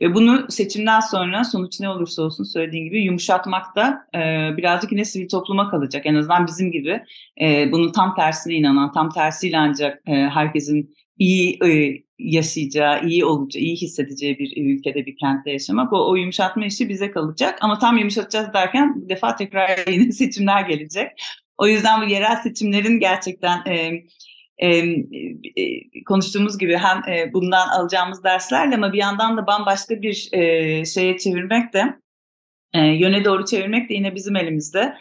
ve 0.00 0.14
bunu 0.14 0.46
seçimden 0.48 1.00
sonra 1.00 1.44
sonuç 1.44 1.80
ne 1.80 1.88
olursa 1.88 2.22
olsun 2.22 2.44
söylediğin 2.44 2.84
gibi 2.84 3.02
yumuşatmak 3.02 3.76
da 3.76 4.06
e, 4.14 4.18
birazcık 4.56 4.92
yine 4.92 5.04
sivil 5.04 5.28
topluma 5.28 5.70
kalacak 5.70 6.06
en 6.06 6.14
azından 6.14 6.46
bizim 6.46 6.72
gibi 6.72 7.02
e, 7.40 7.72
bunun 7.72 7.92
tam 7.92 8.14
tersine 8.14 8.54
inanan 8.54 8.92
tam 8.92 9.10
tersiyle 9.10 9.58
ancak 9.58 10.02
e, 10.06 10.12
herkesin 10.12 10.94
iyi 11.18 11.58
e, 11.64 12.02
yaşayacağı, 12.18 13.06
iyi 13.06 13.24
olacağı, 13.24 13.62
iyi 13.62 13.76
hissedeceği 13.76 14.38
bir 14.38 14.52
ülkede, 14.56 15.06
bir 15.06 15.16
kentte 15.16 15.50
yaşamak. 15.50 15.92
O, 15.92 16.10
o 16.10 16.16
yumuşatma 16.16 16.64
işi 16.64 16.88
bize 16.88 17.10
kalacak. 17.10 17.58
Ama 17.60 17.78
tam 17.78 17.98
yumuşatacağız 17.98 18.54
derken 18.54 18.94
bu 18.96 19.08
defa 19.08 19.36
tekrar 19.36 19.70
yeni 19.90 20.12
seçimler 20.12 20.62
gelecek. 20.62 21.10
O 21.58 21.66
yüzden 21.66 22.00
bu 22.00 22.04
yerel 22.04 22.36
seçimlerin 22.36 23.00
gerçekten 23.00 23.64
e, 23.66 24.02
e, 24.62 26.04
konuştuğumuz 26.06 26.58
gibi 26.58 26.76
hem 26.76 27.14
e, 27.14 27.32
bundan 27.32 27.68
alacağımız 27.68 28.24
derslerle 28.24 28.74
ama 28.74 28.92
bir 28.92 28.98
yandan 28.98 29.36
da 29.36 29.46
bambaşka 29.46 30.02
bir 30.02 30.28
e, 30.32 30.84
şeye 30.84 31.18
çevirmek 31.18 31.72
de 31.72 32.00
e, 32.74 32.80
yöne 32.80 33.24
doğru 33.24 33.44
çevirmek 33.44 33.90
de 33.90 33.94
yine 33.94 34.14
bizim 34.14 34.36
elimizde. 34.36 34.94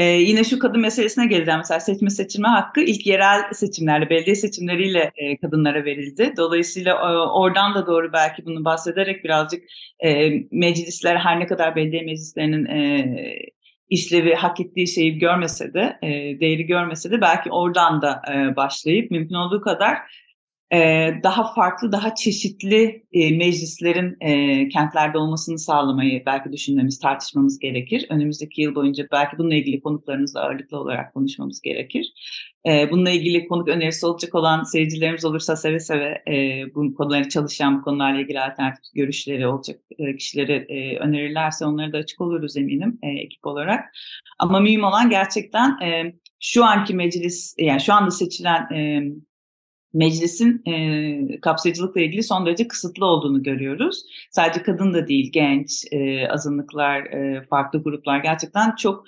Yine 0.00 0.44
şu 0.44 0.58
kadın 0.58 0.80
meselesine 0.80 1.26
geleceğim. 1.26 1.58
Mesela 1.58 1.80
seçme 1.80 2.10
seçilme 2.10 2.48
hakkı 2.48 2.80
ilk 2.80 3.06
yerel 3.06 3.52
seçimlerle, 3.52 4.10
belediye 4.10 4.36
seçimleriyle 4.36 5.12
e, 5.16 5.36
kadınlara 5.36 5.84
verildi. 5.84 6.34
Dolayısıyla 6.36 6.94
oradan 7.32 7.74
da 7.74 7.86
doğru 7.86 8.12
belki 8.12 8.46
bunu 8.46 8.64
bahsederek 8.64 9.24
birazcık 9.24 9.62
meclisler 10.50 11.16
her 11.16 11.40
ne 11.40 11.46
kadar 11.46 11.76
belediye 11.76 12.02
meclislerinin 12.02 12.66
işlevi 13.90 14.34
hak 14.34 14.60
ettiği 14.60 14.88
şeyi 14.88 15.18
görmese 15.18 15.74
de, 15.74 15.98
e, 16.02 16.08
değeri 16.40 16.66
görmese 16.66 17.10
de 17.10 17.20
belki 17.20 17.50
oradan 17.50 18.02
da 18.02 18.22
e, 18.32 18.56
başlayıp 18.56 19.10
mümkün 19.10 19.34
olduğu 19.34 19.60
kadar 19.60 19.98
e, 20.72 21.10
daha 21.22 21.54
farklı, 21.54 21.92
daha 21.92 22.14
çeşitli 22.14 23.04
e, 23.12 23.36
meclislerin 23.36 24.16
e, 24.20 24.68
kentlerde 24.68 25.18
olmasını 25.18 25.58
sağlamayı 25.58 26.22
belki 26.26 26.52
düşünmemiz, 26.52 26.98
tartışmamız 26.98 27.58
gerekir. 27.58 28.06
Önümüzdeki 28.10 28.62
yıl 28.62 28.74
boyunca 28.74 29.06
belki 29.12 29.38
bununla 29.38 29.54
ilgili 29.54 29.80
konuklarımızla 29.80 30.40
ağırlıklı 30.40 30.78
olarak 30.78 31.14
konuşmamız 31.14 31.60
gerekir. 31.60 32.12
E, 32.68 32.90
bununla 32.90 33.10
ilgili 33.10 33.48
konuk 33.48 33.68
önerisi 33.68 34.06
olacak 34.06 34.34
olan 34.34 34.62
seyircilerimiz 34.62 35.24
olursa 35.24 35.56
seve 35.56 35.80
seve 35.80 36.22
e, 36.28 36.64
bu 36.74 36.94
konuları 36.94 37.28
çalışan, 37.28 37.78
bu 37.78 37.82
konularla 37.82 38.20
ilgili 38.20 38.40
alternatif 38.40 38.94
görüşleri 38.94 39.46
olacak 39.46 39.80
kişileri 40.18 40.66
önerirlerse 41.00 41.66
onlara 41.66 41.92
da 41.92 41.98
açık 41.98 42.20
oluruz 42.20 42.56
eminim 42.56 42.98
ekip 43.02 43.46
olarak. 43.46 43.84
Ama 44.38 44.60
mühim 44.60 44.84
olan 44.84 45.10
gerçekten 45.10 45.76
şu 46.40 46.64
anki 46.64 46.94
meclis, 46.94 47.54
yani 47.58 47.80
şu 47.80 47.92
anda 47.94 48.10
seçilen 48.10 48.68
meclisin 49.96 50.62
e, 50.66 51.40
kapsayıcılıkla 51.40 52.00
ilgili 52.00 52.22
son 52.22 52.46
derece 52.46 52.68
kısıtlı 52.68 53.06
olduğunu 53.06 53.42
görüyoruz. 53.42 54.02
Sadece 54.30 54.62
kadın 54.62 54.94
da 54.94 55.08
değil, 55.08 55.32
genç, 55.32 55.84
e, 55.92 56.28
azınlıklar, 56.28 57.00
e, 57.00 57.44
farklı 57.50 57.82
gruplar 57.82 58.18
gerçekten 58.18 58.76
çok 58.76 59.04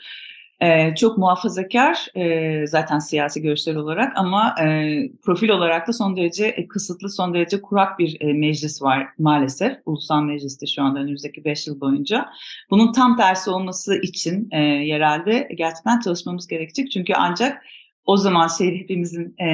e, 0.60 0.94
çok 0.94 1.18
muhafazakar 1.18 2.06
e, 2.16 2.66
zaten 2.66 2.98
siyasi 2.98 3.42
görüşler 3.42 3.74
olarak 3.74 4.12
ama 4.16 4.54
e, 4.62 4.96
profil 5.22 5.48
olarak 5.48 5.88
da 5.88 5.92
son 5.92 6.16
derece 6.16 6.46
e, 6.46 6.68
kısıtlı, 6.68 7.10
son 7.10 7.34
derece 7.34 7.62
kurak 7.62 7.98
bir 7.98 8.16
e, 8.20 8.32
meclis 8.32 8.82
var 8.82 9.08
maalesef. 9.18 9.72
Ulusal 9.86 10.22
Meclis'te 10.22 10.66
şu 10.66 10.82
anda 10.82 11.00
önümüzdeki 11.00 11.44
5 11.44 11.66
yıl 11.66 11.80
boyunca. 11.80 12.28
Bunun 12.70 12.92
tam 12.92 13.16
tersi 13.16 13.50
olması 13.50 14.00
için 14.02 14.48
e, 14.52 14.60
yerelde 14.62 15.48
gerçekten 15.58 16.00
çalışmamız 16.00 16.46
gerekecek. 16.46 16.90
Çünkü 16.90 17.12
ancak 17.16 17.62
o 18.08 18.16
zaman 18.16 18.48
şey 18.48 18.80
hepimizin 18.80 19.34
e, 19.42 19.48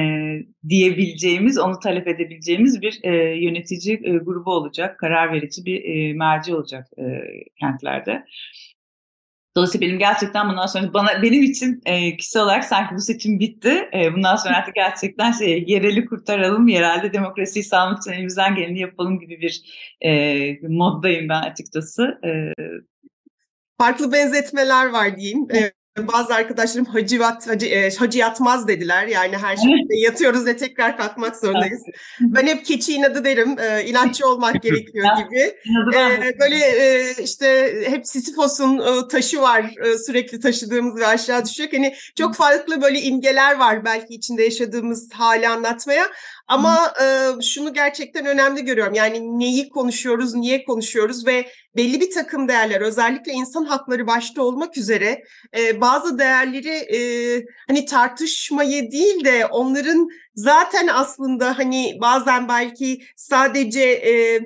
diyebileceğimiz, 0.69 1.57
onu 1.57 1.79
talep 1.79 2.07
edebileceğimiz 2.07 2.81
bir 2.81 2.99
e, 3.03 3.13
yönetici 3.45 4.01
e, 4.03 4.17
grubu 4.17 4.51
olacak, 4.51 4.99
karar 4.99 5.33
verici 5.33 5.65
bir 5.65 5.83
e, 5.83 6.13
merci 6.13 6.55
olacak 6.55 6.87
e, 6.97 7.03
kentlerde. 7.59 8.25
Dolayısıyla 9.57 9.87
benim 9.87 9.99
gerçekten 9.99 10.49
bundan 10.49 10.65
sonra 10.65 10.93
bana 10.93 11.21
benim 11.21 11.43
için 11.43 11.81
e, 11.85 12.17
kişisel 12.17 12.43
olarak 12.43 12.63
sanki 12.63 12.95
bu 12.95 13.01
seçim 13.01 13.39
bitti. 13.39 13.89
E, 13.93 14.13
bundan 14.13 14.35
sonra 14.35 14.57
artık 14.57 14.75
gerçekten 14.75 15.31
şey, 15.31 15.63
yereli 15.67 16.05
kurtaralım, 16.05 16.67
yerelde 16.67 17.13
demokrasiyi 17.13 17.63
sağlamak 17.63 18.01
için 18.01 18.11
elimizden 18.11 18.55
geleni 18.55 18.79
yapalım 18.79 19.19
gibi 19.19 19.41
bir 19.41 19.61
e, 20.01 20.67
moddayım 20.67 21.29
ben 21.29 21.41
açıkçası. 21.41 22.19
E, 22.25 22.53
Farklı 23.77 24.11
benzetmeler 24.11 24.89
var 24.89 25.17
diyeyim. 25.17 25.47
Bazı 25.97 26.33
arkadaşlarım 26.35 26.85
hacıvat, 26.85 27.47
hacı, 27.47 27.65
e, 27.65 27.95
hacı 27.95 28.17
yatmaz 28.17 28.67
dediler. 28.67 29.07
Yani 29.07 29.37
her 29.37 29.55
şeyde 29.57 29.99
yatıyoruz 29.99 30.45
ve 30.45 30.57
tekrar 30.57 30.97
kalkmak 30.97 31.35
zorundayız. 31.35 31.81
ben 32.21 32.47
hep 32.47 32.65
keçi 32.65 32.93
inadı 32.93 33.23
derim. 33.23 33.59
E, 33.59 33.83
inatçı 33.83 34.27
olmak 34.27 34.61
gerekiyor 34.61 35.05
gibi. 35.17 35.55
E, 35.97 36.39
böyle 36.39 36.55
e, 36.55 37.13
işte 37.23 37.73
hep 37.89 38.07
Sisyphos'un 38.07 38.77
e, 38.77 39.07
taşı 39.07 39.41
var 39.41 39.71
e, 39.83 39.97
sürekli 39.97 40.39
taşıdığımız 40.39 41.01
ve 41.01 41.07
aşağı 41.07 41.45
düşecek. 41.45 41.73
Hani 41.73 41.93
çok 42.17 42.35
farklı 42.35 42.81
böyle 42.81 43.01
imgeler 43.01 43.57
var 43.57 43.85
belki 43.85 44.13
içinde 44.13 44.43
yaşadığımız 44.43 45.09
hali 45.13 45.47
anlatmaya. 45.47 46.05
Ama 46.47 46.93
e, 47.01 47.41
şunu 47.41 47.73
gerçekten 47.73 48.25
önemli 48.25 48.65
görüyorum. 48.65 48.93
Yani 48.93 49.39
neyi 49.39 49.69
konuşuyoruz, 49.69 50.35
niye 50.35 50.65
konuşuyoruz 50.65 51.27
ve 51.27 51.47
belli 51.75 52.01
bir 52.01 52.11
takım 52.11 52.47
değerler, 52.47 52.81
özellikle 52.81 53.31
insan 53.31 53.65
hakları 53.65 54.07
başta 54.07 54.41
olmak 54.43 54.77
üzere 54.77 55.23
e, 55.57 55.81
bazı 55.81 56.19
değerleri 56.19 56.69
e, 56.69 56.99
hani 57.67 57.85
tartışmayı 57.85 58.91
değil 58.91 59.25
de 59.25 59.45
onların 59.45 60.09
zaten 60.35 60.87
aslında 60.87 61.57
hani 61.57 61.97
bazen 62.01 62.47
belki 62.47 63.01
sadece 63.15 63.83
e, 63.83 64.41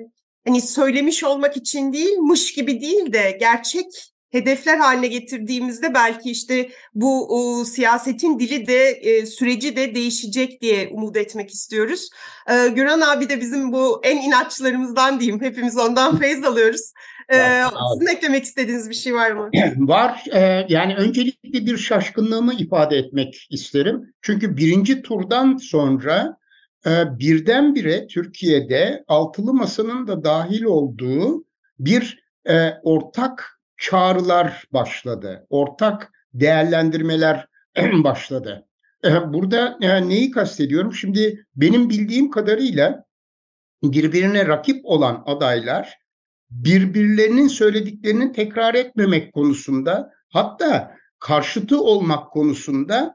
hani 0.46 0.60
söylemiş 0.60 1.24
olmak 1.24 1.56
için 1.56 1.92
değil, 1.92 2.16
mış 2.18 2.52
gibi 2.52 2.80
değil 2.80 3.12
de 3.12 3.36
gerçek 3.40 3.86
hedefler 4.30 4.78
haline 4.78 5.06
getirdiğimizde 5.06 5.94
belki 5.94 6.30
işte 6.30 6.70
bu 6.94 7.26
o, 7.28 7.64
siyasetin 7.64 8.38
dili 8.38 8.66
de 8.66 8.88
e, 8.88 9.26
süreci 9.26 9.76
de 9.76 9.94
değişecek 9.94 10.62
diye 10.62 10.88
umut 10.88 11.16
etmek 11.16 11.50
istiyoruz. 11.50 12.08
E, 12.50 12.68
Güran 12.68 13.00
abi 13.00 13.28
de 13.28 13.40
bizim 13.40 13.72
bu 13.72 14.00
en 14.04 14.16
inatçılarımızdan 14.16 15.20
diyeyim. 15.20 15.42
Hepimiz 15.42 15.78
ondan 15.78 16.18
feyz 16.20 16.44
alıyoruz. 16.44 16.92
E, 17.32 17.62
sizin 17.92 18.16
eklemek 18.16 18.44
istediğiniz 18.44 18.90
bir 18.90 18.94
şey 18.94 19.14
var 19.14 19.30
mı? 19.30 19.50
Var. 19.76 20.24
E, 20.32 20.66
yani 20.68 20.94
öncelikle 20.94 21.66
bir 21.66 21.76
şaşkınlığımı 21.76 22.54
ifade 22.54 22.96
etmek 22.96 23.46
isterim. 23.50 24.14
Çünkü 24.22 24.56
birinci 24.56 25.02
turdan 25.02 25.56
sonra 25.56 26.36
e, 26.86 27.18
birdenbire 27.18 28.06
Türkiye'de 28.06 29.04
altılı 29.08 29.54
masanın 29.54 30.06
da 30.06 30.24
dahil 30.24 30.62
olduğu 30.62 31.44
bir 31.78 32.24
e, 32.48 32.70
ortak 32.82 33.59
çağrılar 33.80 34.64
başladı. 34.72 35.46
Ortak 35.50 36.12
değerlendirmeler 36.34 37.46
başladı. 37.92 38.66
Burada 39.04 39.78
neyi 39.80 40.30
kastediyorum? 40.30 40.94
Şimdi 40.94 41.46
benim 41.56 41.90
bildiğim 41.90 42.30
kadarıyla 42.30 43.04
birbirine 43.82 44.46
rakip 44.46 44.80
olan 44.84 45.22
adaylar 45.26 45.98
birbirlerinin 46.50 47.48
söylediklerini 47.48 48.32
tekrar 48.32 48.74
etmemek 48.74 49.32
konusunda 49.32 50.10
hatta 50.28 50.96
karşıtı 51.18 51.80
olmak 51.80 52.30
konusunda 52.32 53.14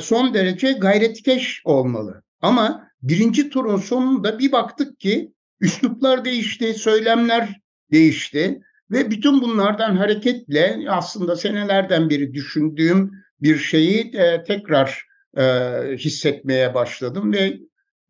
son 0.00 0.34
derece 0.34 0.72
gayretkeş 0.72 1.62
olmalı. 1.64 2.22
Ama 2.40 2.88
birinci 3.02 3.50
turun 3.50 3.76
sonunda 3.76 4.38
bir 4.38 4.52
baktık 4.52 5.00
ki 5.00 5.32
üsluplar 5.60 6.24
değişti, 6.24 6.74
söylemler 6.74 7.60
değişti. 7.92 8.60
Ve 8.90 9.10
bütün 9.10 9.42
bunlardan 9.42 9.96
hareketle 9.96 10.86
aslında 10.88 11.36
senelerden 11.36 12.10
beri 12.10 12.34
düşündüğüm 12.34 13.12
bir 13.42 13.58
şeyi 13.58 14.16
e, 14.16 14.44
tekrar 14.44 15.06
e, 15.36 15.42
hissetmeye 15.96 16.74
başladım 16.74 17.32
ve 17.32 17.58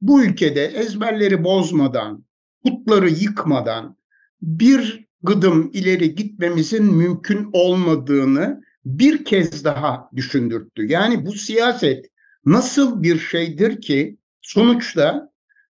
bu 0.01 0.25
ülkede 0.25 0.65
ezberleri 0.65 1.45
bozmadan, 1.45 2.25
putları 2.65 3.09
yıkmadan 3.09 3.97
bir 4.43 5.07
gıdım 5.23 5.71
ileri 5.73 6.15
gitmemizin 6.15 6.85
mümkün 6.85 7.51
olmadığını 7.53 8.63
bir 8.85 9.25
kez 9.25 9.65
daha 9.65 10.11
düşündürttü. 10.17 10.87
Yani 10.87 11.27
bu 11.27 11.33
siyaset 11.33 12.07
nasıl 12.45 13.03
bir 13.03 13.19
şeydir 13.19 13.81
ki 13.81 14.19
sonuçta 14.43 15.33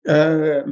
e, 0.10 0.14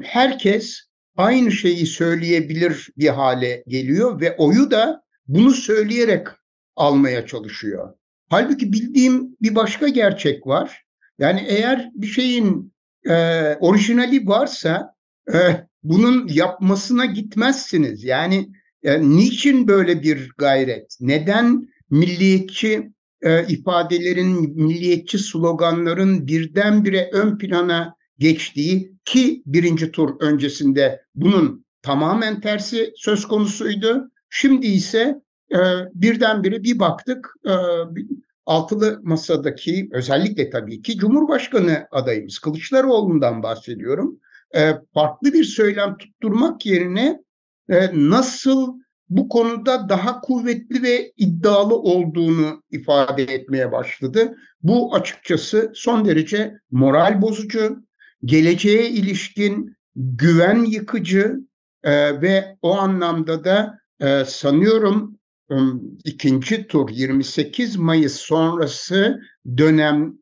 herkes 0.04 0.91
aynı 1.18 1.52
şeyi 1.52 1.86
söyleyebilir 1.86 2.90
bir 2.98 3.08
hale 3.08 3.64
geliyor 3.68 4.22
ve 4.22 4.36
oyu 4.38 4.72
da 4.72 5.04
bunu 5.28 5.52
söyleyerek 5.52 6.28
almaya 6.76 7.28
çalışıyor. 7.28 7.94
Halbuki 8.30 8.74
bildiğim 8.74 9.38
bir 9.42 9.56
başka 9.56 9.88
gerçek 9.88 10.48
var. 10.48 10.84
Yani 11.20 11.46
eğer 11.48 11.90
bir 11.94 12.08
şeyin 12.08 12.74
e, 13.10 13.16
orijinali 13.60 14.28
varsa 14.28 14.96
e, 15.34 15.38
bunun 15.84 16.28
yapmasına 16.28 17.06
gitmezsiniz. 17.06 18.04
Yani 18.04 18.50
e, 18.84 19.02
niçin 19.02 19.68
böyle 19.68 20.04
bir 20.04 20.32
gayret? 20.38 20.98
Neden 21.02 21.68
milliyetçi 21.90 22.92
e, 23.22 23.48
ifadelerin, 23.48 24.64
milliyetçi 24.64 25.20
sloganların 25.20 26.28
birdenbire 26.28 27.10
ön 27.14 27.38
plana 27.38 27.96
geçtiği 28.22 28.94
ki 29.06 29.44
birinci 29.46 29.92
tur 29.92 30.10
öncesinde 30.20 31.02
bunun 31.16 31.66
tamamen 31.82 32.42
tersi 32.42 32.94
söz 32.96 33.28
konusuydu. 33.28 34.12
Şimdi 34.30 34.68
ise 34.68 35.22
e, 35.52 35.60
birdenbire 35.94 36.64
bir 36.64 36.80
baktık 36.80 37.34
e, 37.46 37.54
altılı 38.46 39.00
masadaki 39.04 39.90
özellikle 39.92 40.50
tabii 40.50 40.82
ki 40.82 40.98
Cumhurbaşkanı 40.98 41.88
adayımız 41.92 42.40
Kılıçdaroğlu'ndan 42.40 43.44
bahsediyorum. 43.44 44.20
E, 44.56 44.74
farklı 44.94 45.34
bir 45.34 45.44
söylem 45.44 45.98
tutturmak 45.98 46.66
yerine 46.66 47.20
e, 47.70 47.90
nasıl 47.94 48.80
bu 49.10 49.30
konuda 49.30 49.90
daha 49.90 50.22
kuvvetli 50.22 50.84
ve 50.84 51.12
iddialı 51.18 51.76
olduğunu 51.76 52.64
ifade 52.72 53.24
etmeye 53.24 53.72
başladı. 53.72 54.38
Bu 54.64 54.96
açıkçası 54.96 55.72
son 55.76 56.06
derece 56.06 56.54
moral 56.72 57.22
bozucu, 57.22 57.84
geleceğe 58.26 58.90
ilişkin 58.90 59.76
güven 59.96 60.64
yıkıcı 60.64 61.40
e, 61.84 62.22
ve 62.22 62.58
o 62.62 62.78
anlamda 62.78 63.44
da 63.44 63.80
e, 64.00 64.26
sanıyorum 64.26 65.20
e, 65.52 65.56
ikinci 66.06 66.68
tur 66.68 66.90
28 66.90 67.76
Mayıs 67.76 68.16
sonrası 68.16 69.22
dönem 69.58 70.18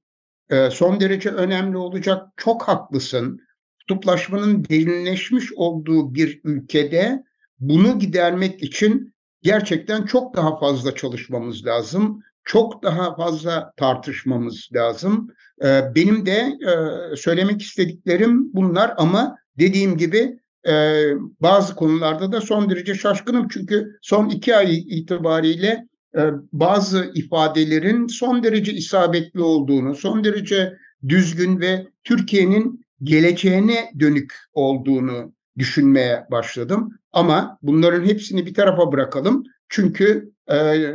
e, 0.49 0.69
son 0.69 0.99
derece 0.99 1.29
önemli 1.29 1.77
olacak. 1.77 2.27
Çok 2.37 2.63
haklısın. 2.63 3.39
Kutuplaşmanın 3.79 4.65
derinleşmiş 4.65 5.53
olduğu 5.53 6.13
bir 6.13 6.41
ülkede 6.43 7.23
bunu 7.59 7.99
gidermek 7.99 8.63
için 8.63 9.13
gerçekten 9.41 10.05
çok 10.05 10.35
daha 10.35 10.59
fazla 10.59 10.95
çalışmamız 10.95 11.65
lazım. 11.65 12.23
Çok 12.45 12.83
daha 12.83 13.15
fazla 13.15 13.73
tartışmamız 13.77 14.69
lazım. 14.73 15.27
Ee, 15.63 15.81
benim 15.95 16.25
de 16.25 16.57
e, 16.67 17.15
söylemek 17.15 17.61
istediklerim 17.61 18.53
bunlar 18.53 18.93
ama 18.97 19.37
dediğim 19.59 19.97
gibi 19.97 20.39
e, 20.67 21.03
bazı 21.39 21.75
konularda 21.75 22.31
da 22.31 22.41
son 22.41 22.69
derece 22.69 22.95
şaşkınım. 22.95 23.47
Çünkü 23.47 23.97
son 24.01 24.29
iki 24.29 24.55
ay 24.55 24.77
itibariyle 24.77 25.87
e, 26.17 26.21
bazı 26.53 27.11
ifadelerin 27.15 28.07
son 28.07 28.43
derece 28.43 28.73
isabetli 28.73 29.41
olduğunu, 29.41 29.95
son 29.95 30.23
derece 30.23 30.77
düzgün 31.09 31.59
ve 31.59 31.87
Türkiye'nin 32.03 32.85
geleceğine 33.03 33.91
dönük 33.99 34.33
olduğunu 34.53 35.33
düşünmeye 35.57 36.25
başladım. 36.31 36.99
Ama 37.11 37.57
bunların 37.61 38.05
hepsini 38.05 38.45
bir 38.45 38.53
tarafa 38.53 38.91
bırakalım. 38.91 39.43
Çünkü 39.69 40.31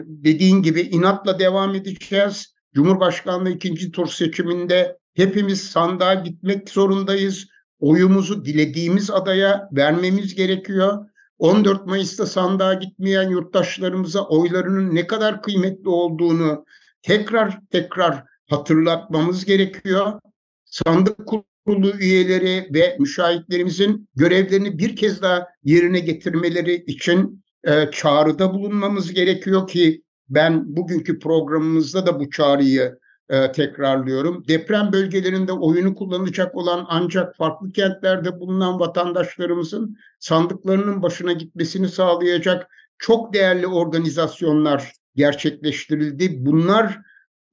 dediğin 0.06 0.62
gibi 0.62 0.80
inatla 0.80 1.38
devam 1.38 1.74
edeceğiz 1.74 2.54
Cumhurbaşkanlığı 2.74 3.50
ikinci 3.50 3.92
tur 3.92 4.06
seçiminde 4.06 4.98
hepimiz 5.14 5.62
sandığa 5.62 6.14
gitmek 6.14 6.70
zorundayız. 6.70 7.46
Oyumuzu 7.78 8.44
dilediğimiz 8.44 9.10
adaya 9.10 9.68
vermemiz 9.72 10.34
gerekiyor. 10.34 11.06
14 11.38 11.86
Mayıs'ta 11.86 12.26
sandığa 12.26 12.74
gitmeyen 12.74 13.30
yurttaşlarımıza 13.30 14.24
oylarının 14.24 14.94
ne 14.94 15.06
kadar 15.06 15.42
kıymetli 15.42 15.88
olduğunu 15.88 16.64
tekrar 17.02 17.60
tekrar 17.70 18.24
hatırlatmamız 18.50 19.44
gerekiyor. 19.44 20.20
Sandık 20.64 21.16
kurulu 21.26 21.90
üyeleri 21.90 22.68
ve 22.74 22.96
müşahitlerimizin 23.00 24.08
görevlerini 24.14 24.78
bir 24.78 24.96
kez 24.96 25.22
daha 25.22 25.46
yerine 25.64 26.00
getirmeleri 26.00 26.74
için 26.74 27.43
e, 27.66 27.90
çağrıda 27.92 28.54
bulunmamız 28.54 29.12
gerekiyor 29.12 29.68
ki 29.68 30.02
ben 30.28 30.76
bugünkü 30.76 31.18
programımızda 31.18 32.06
da 32.06 32.20
bu 32.20 32.30
çağrıyı 32.30 32.98
e, 33.28 33.52
tekrarlıyorum. 33.52 34.44
Deprem 34.48 34.92
bölgelerinde 34.92 35.52
oyunu 35.52 35.94
kullanacak 35.94 36.54
olan 36.54 36.86
ancak 36.88 37.36
farklı 37.36 37.72
kentlerde 37.72 38.40
bulunan 38.40 38.80
vatandaşlarımızın 38.80 39.96
sandıklarının 40.18 41.02
başına 41.02 41.32
gitmesini 41.32 41.88
sağlayacak 41.88 42.68
çok 42.98 43.34
değerli 43.34 43.66
organizasyonlar 43.66 44.92
gerçekleştirildi. 45.14 46.46
Bunlar 46.46 46.98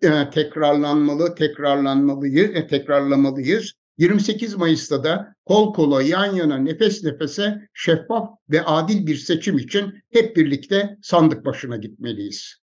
e, 0.02 0.30
tekrarlanmalı, 0.30 1.36
tekrarlanmalıyız, 1.36 2.50
e, 2.56 2.68
tekrarlamalıyız. 2.68 3.74
28 3.98 4.56
Mayıs'ta 4.56 5.04
da 5.04 5.36
kol 5.46 5.74
kola, 5.74 6.02
yan 6.02 6.36
yana, 6.36 6.58
nefes 6.58 7.04
nefese 7.04 7.68
şeffaf 7.74 8.30
ve 8.50 8.64
adil 8.64 9.08
bir 9.08 9.16
seçim 9.16 9.58
için 9.58 9.94
hep 10.12 10.36
birlikte 10.36 10.98
sandık 11.02 11.46
başına 11.46 11.78
gitmeliyiz. 11.78 12.61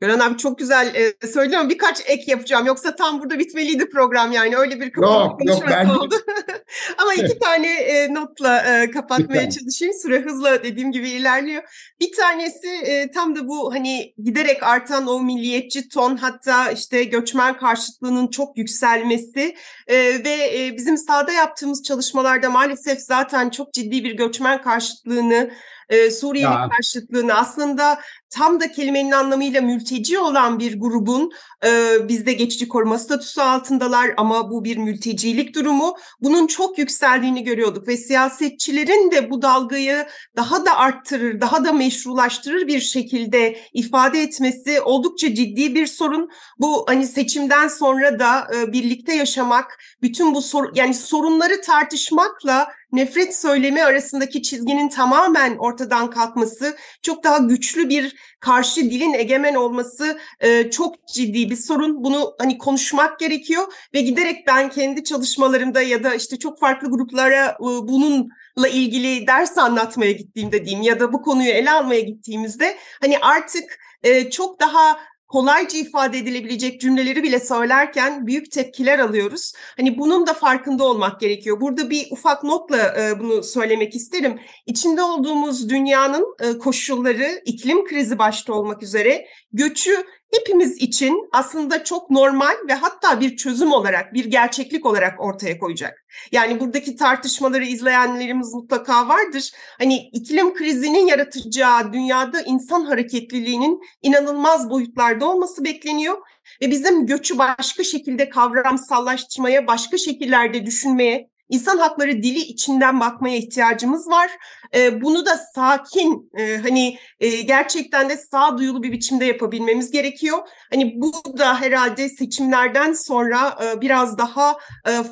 Gören 0.00 0.18
abi 0.18 0.36
çok 0.36 0.58
güzel 0.58 0.94
e, 1.22 1.26
söyledi 1.26 1.58
ama 1.58 1.70
birkaç 1.70 2.00
ek 2.06 2.22
yapacağım. 2.26 2.66
Yoksa 2.66 2.96
tam 2.96 3.20
burada 3.20 3.38
bitmeliydi 3.38 3.90
program 3.90 4.32
yani. 4.32 4.56
Öyle 4.56 4.80
bir 4.80 4.92
kapanma 4.92 5.14
Yok, 5.24 5.30
yok, 5.30 5.40
konuşması 5.40 5.76
ben- 5.76 5.88
oldu. 5.88 6.14
ama 6.98 7.14
iki 7.14 7.38
tane 7.38 7.68
e, 7.68 8.14
notla 8.14 8.58
e, 8.62 8.90
kapatmaya 8.90 9.42
Lütfen. 9.42 9.50
çalışayım. 9.50 9.94
Süre 10.02 10.20
hızla 10.20 10.64
dediğim 10.64 10.92
gibi 10.92 11.10
ilerliyor. 11.10 11.62
Bir 12.00 12.12
tanesi 12.12 12.68
e, 12.68 13.10
tam 13.10 13.36
da 13.36 13.48
bu 13.48 13.74
hani 13.74 14.14
giderek 14.24 14.62
artan 14.62 15.06
o 15.06 15.20
milliyetçi 15.22 15.88
ton 15.88 16.16
hatta 16.16 16.70
işte 16.70 17.04
göçmen 17.04 17.56
karşıtlığının 17.56 18.28
çok 18.28 18.58
yükselmesi 18.58 19.54
e, 19.86 19.96
ve 20.24 20.58
e, 20.58 20.76
bizim 20.76 20.96
sahada 20.96 21.32
yaptığımız 21.32 21.82
çalışmalarda 21.82 22.50
maalesef 22.50 22.98
zaten 23.00 23.50
çok 23.50 23.72
ciddi 23.72 24.04
bir 24.04 24.12
göçmen 24.12 24.62
karşıtlığını 24.62 25.50
e, 25.88 26.10
Suriyeli 26.10 26.52
Ya. 26.52 26.68
karşıtlığını 26.76 27.34
aslında 27.34 28.00
tam 28.30 28.60
da 28.60 28.72
kelimenin 28.72 29.10
anlamıyla 29.10 29.60
mülteci 29.60 30.18
olan 30.18 30.58
bir 30.58 30.80
grubun 30.80 31.32
e, 31.66 31.96
bizde 32.08 32.32
geçici 32.32 32.68
koruma 32.68 32.98
statüsü 32.98 33.40
altındalar 33.40 34.10
ama 34.16 34.50
bu 34.50 34.64
bir 34.64 34.76
mültecilik 34.76 35.54
durumu. 35.54 35.96
Bunun 36.20 36.46
çok 36.46 36.78
yükseldiğini 36.78 37.44
görüyorduk 37.44 37.88
ve 37.88 37.96
siyasetçilerin 37.96 39.10
de 39.10 39.30
bu 39.30 39.42
dalgayı 39.42 40.06
daha 40.36 40.66
da 40.66 40.76
arttırır, 40.76 41.40
daha 41.40 41.64
da 41.64 41.72
meşrulaştırır 41.72 42.66
bir 42.66 42.80
şekilde 42.80 43.58
ifade 43.72 44.22
etmesi 44.22 44.80
oldukça 44.80 45.34
ciddi 45.34 45.74
bir 45.74 45.86
sorun. 45.86 46.30
Bu 46.58 46.84
hani 46.88 47.06
seçimden 47.06 47.68
sonra 47.68 48.18
da 48.18 48.48
e, 48.56 48.72
birlikte 48.72 49.14
yaşamak, 49.14 49.78
bütün 50.02 50.34
bu 50.34 50.42
sor 50.42 50.70
yani 50.74 50.94
sorunları 50.94 51.60
tartışmakla 51.60 52.68
nefret 52.94 53.36
söylemi 53.36 53.84
arasındaki 53.84 54.42
çizginin 54.42 54.88
tamamen 54.88 55.56
ortadan 55.56 56.10
kalkması, 56.10 56.76
çok 57.02 57.24
daha 57.24 57.38
güçlü 57.38 57.88
bir 57.88 58.16
karşı 58.40 58.80
dilin 58.80 59.12
egemen 59.14 59.54
olması 59.54 60.18
e, 60.40 60.70
çok 60.70 61.08
ciddi 61.08 61.50
bir 61.50 61.56
sorun. 61.56 62.04
Bunu 62.04 62.34
hani 62.38 62.58
konuşmak 62.58 63.18
gerekiyor 63.18 63.62
ve 63.94 64.00
giderek 64.00 64.46
ben 64.46 64.70
kendi 64.70 65.04
çalışmalarımda 65.04 65.82
ya 65.82 66.04
da 66.04 66.14
işte 66.14 66.38
çok 66.38 66.60
farklı 66.60 66.90
gruplara 66.90 67.46
e, 67.46 67.58
bununla 67.60 68.68
ilgili 68.72 69.26
ders 69.26 69.58
anlatmaya 69.58 70.12
gittiğimde 70.12 70.64
diyeyim 70.64 70.82
ya 70.82 71.00
da 71.00 71.12
bu 71.12 71.22
konuyu 71.22 71.50
ele 71.50 71.70
almaya 71.70 72.00
gittiğimizde 72.00 72.76
hani 73.00 73.18
artık 73.18 73.78
e, 74.02 74.30
çok 74.30 74.60
daha 74.60 74.96
kolayca 75.28 75.78
ifade 75.78 76.18
edilebilecek 76.18 76.80
cümleleri 76.80 77.22
bile 77.22 77.40
söylerken 77.40 78.26
büyük 78.26 78.50
tepkiler 78.50 78.98
alıyoruz. 78.98 79.52
Hani 79.76 79.98
bunun 79.98 80.26
da 80.26 80.34
farkında 80.34 80.84
olmak 80.84 81.20
gerekiyor. 81.20 81.60
Burada 81.60 81.90
bir 81.90 82.06
ufak 82.10 82.44
notla 82.44 82.94
e, 83.00 83.20
bunu 83.20 83.42
söylemek 83.42 83.94
isterim. 83.94 84.40
İçinde 84.66 85.02
olduğumuz 85.02 85.68
dünyanın 85.68 86.36
e, 86.40 86.58
koşulları, 86.58 87.42
iklim 87.44 87.84
krizi 87.84 88.18
başta 88.18 88.52
olmak 88.52 88.82
üzere 88.82 89.26
göçü 89.54 90.04
hepimiz 90.34 90.76
için 90.76 91.28
aslında 91.32 91.84
çok 91.84 92.10
normal 92.10 92.54
ve 92.68 92.74
hatta 92.74 93.20
bir 93.20 93.36
çözüm 93.36 93.72
olarak, 93.72 94.14
bir 94.14 94.24
gerçeklik 94.24 94.86
olarak 94.86 95.20
ortaya 95.20 95.58
koyacak. 95.58 96.04
Yani 96.32 96.60
buradaki 96.60 96.96
tartışmaları 96.96 97.64
izleyenlerimiz 97.64 98.54
mutlaka 98.54 99.08
vardır. 99.08 99.50
Hani 99.78 100.08
iklim 100.12 100.54
krizinin 100.54 101.06
yaratacağı 101.06 101.92
dünyada 101.92 102.40
insan 102.40 102.84
hareketliliğinin 102.84 103.80
inanılmaz 104.02 104.70
boyutlarda 104.70 105.26
olması 105.30 105.64
bekleniyor 105.64 106.18
ve 106.62 106.70
bizim 106.70 107.06
göçü 107.06 107.38
başka 107.38 107.84
şekilde 107.84 108.28
kavramsallaştırmaya, 108.28 109.66
başka 109.66 109.98
şekillerde 109.98 110.66
düşünmeye, 110.66 111.30
insan 111.48 111.78
hakları 111.78 112.22
dili 112.22 112.38
içinden 112.38 113.00
bakmaya 113.00 113.36
ihtiyacımız 113.36 114.08
var. 114.08 114.30
Ee, 114.74 115.02
bunu 115.02 115.26
da 115.26 115.36
sakin, 115.54 116.30
e, 116.38 116.56
hani 116.56 116.98
e, 117.20 117.40
gerçekten 117.40 118.08
de 118.08 118.16
sağduyulu 118.16 118.82
bir 118.82 118.92
biçimde 118.92 119.24
yapabilmemiz 119.24 119.90
gerekiyor. 119.90 120.38
Hani 120.70 121.00
bu 121.00 121.38
da 121.38 121.60
herhalde 121.60 122.08
seçimlerden 122.08 122.92
sonra 122.92 123.58
e, 123.64 123.80
biraz 123.80 124.18
daha 124.18 124.56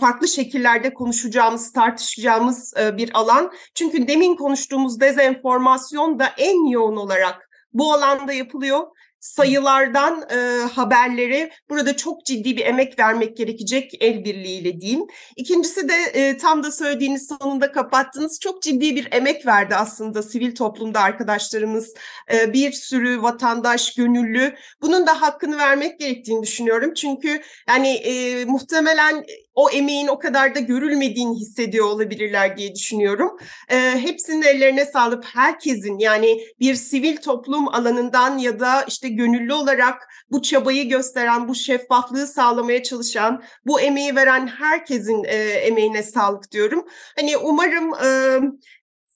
farklı 0.00 0.28
şekillerde 0.28 0.94
konuşacağımız, 0.94 1.72
tartışacağımız 1.72 2.74
bir 2.96 3.10
alan. 3.18 3.52
Çünkü 3.74 4.08
demin 4.08 4.36
konuştuğumuz 4.36 5.00
dezenformasyon 5.00 6.18
da 6.18 6.26
en 6.38 6.66
yoğun 6.66 6.96
olarak 6.96 7.50
bu 7.72 7.92
alanda 7.92 8.32
yapılıyor. 8.32 8.86
Sayılardan 9.22 10.24
e, 10.30 10.66
haberlere 10.66 11.50
burada 11.70 11.96
çok 11.96 12.26
ciddi 12.26 12.56
bir 12.56 12.66
emek 12.66 12.98
vermek 12.98 13.36
gerekecek 13.36 13.92
el 14.00 14.24
birliğiyle 14.24 14.80
diyeyim. 14.80 15.06
İkincisi 15.36 15.88
de 15.88 15.94
e, 15.94 16.38
tam 16.38 16.62
da 16.62 16.72
söylediğiniz 16.72 17.28
sonunda 17.28 17.72
kapattınız. 17.72 18.40
Çok 18.40 18.62
ciddi 18.62 18.96
bir 18.96 19.08
emek 19.12 19.46
verdi 19.46 19.74
aslında 19.74 20.22
sivil 20.22 20.54
toplumda 20.54 21.00
arkadaşlarımız. 21.00 21.94
E, 22.32 22.52
bir 22.52 22.72
sürü 22.72 23.22
vatandaş, 23.22 23.94
gönüllü. 23.94 24.54
Bunun 24.82 25.06
da 25.06 25.22
hakkını 25.22 25.58
vermek 25.58 26.00
gerektiğini 26.00 26.42
düşünüyorum. 26.42 26.94
Çünkü 26.94 27.42
yani 27.68 27.88
e, 27.88 28.44
muhtemelen 28.44 29.24
o 29.54 29.70
emeğin 29.70 30.08
o 30.08 30.18
kadar 30.18 30.54
da 30.54 30.60
görülmediğini 30.60 31.40
hissediyor 31.40 31.86
olabilirler 31.86 32.56
diye 32.56 32.74
düşünüyorum. 32.74 33.36
E, 33.68 33.76
hepsinin 33.78 34.42
ellerine 34.42 34.84
sağlık. 34.84 35.24
Herkesin 35.24 35.98
yani 35.98 36.40
bir 36.60 36.74
sivil 36.74 37.16
toplum 37.16 37.68
alanından 37.68 38.38
ya 38.38 38.60
da 38.60 38.82
işte 38.82 39.08
gönüllü 39.08 39.52
olarak 39.52 40.08
bu 40.30 40.42
çabayı 40.42 40.88
gösteren, 40.88 41.48
bu 41.48 41.54
şeffaflığı 41.54 42.26
sağlamaya 42.26 42.82
çalışan, 42.82 43.42
bu 43.66 43.80
emeği 43.80 44.16
veren 44.16 44.46
herkesin 44.46 45.24
e, 45.24 45.36
emeğine 45.36 46.02
sağlık 46.02 46.52
diyorum. 46.52 46.86
Hani 47.16 47.36
umarım 47.36 47.94
e, 47.94 48.40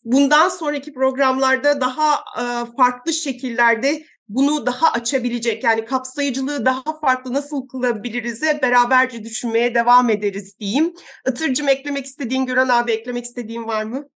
bundan 0.05 0.49
sonraki 0.49 0.93
programlarda 0.93 1.81
daha 1.81 2.15
e, 2.15 2.43
farklı 2.77 3.13
şekillerde 3.13 4.05
bunu 4.29 4.67
daha 4.67 4.93
açabilecek 4.93 5.65
yani 5.65 5.85
kapsayıcılığı 5.85 6.67
daha 6.67 6.99
farklı 7.01 7.33
nasıl 7.33 7.69
kılabiliriz'e 7.69 8.59
beraberce 8.63 9.25
düşünmeye 9.25 9.75
devam 9.75 10.11
ederiz 10.11 10.59
diyeyim. 10.61 10.95
Itırcım 11.29 11.69
eklemek 11.69 12.07
istediğin, 12.07 12.47
Gören 12.47 12.69
abi 12.69 12.93
eklemek 12.93 13.25
istediğin 13.25 13.65
var 13.65 13.85
mı? 13.85 14.09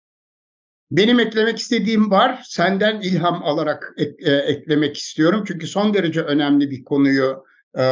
Benim 0.91 1.19
eklemek 1.19 1.59
istediğim 1.59 2.11
var. 2.11 2.41
Senden 2.45 3.01
ilham 3.01 3.43
alarak 3.43 3.93
ek- 3.97 4.31
e, 4.31 4.35
eklemek 4.35 4.97
istiyorum. 4.97 5.43
Çünkü 5.47 5.67
son 5.67 5.93
derece 5.93 6.21
önemli 6.21 6.71
bir 6.71 6.83
konuyu 6.83 7.43
e, 7.77 7.83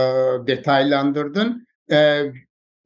detaylandırdın. 0.47 1.67
E, 1.91 2.21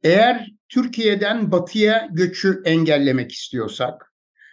eğer 0.02 0.50
Türkiye'den 0.68 1.52
batıya 1.52 2.08
göçü 2.12 2.62
engellemek 2.64 3.32
istiyorsak 3.32 4.12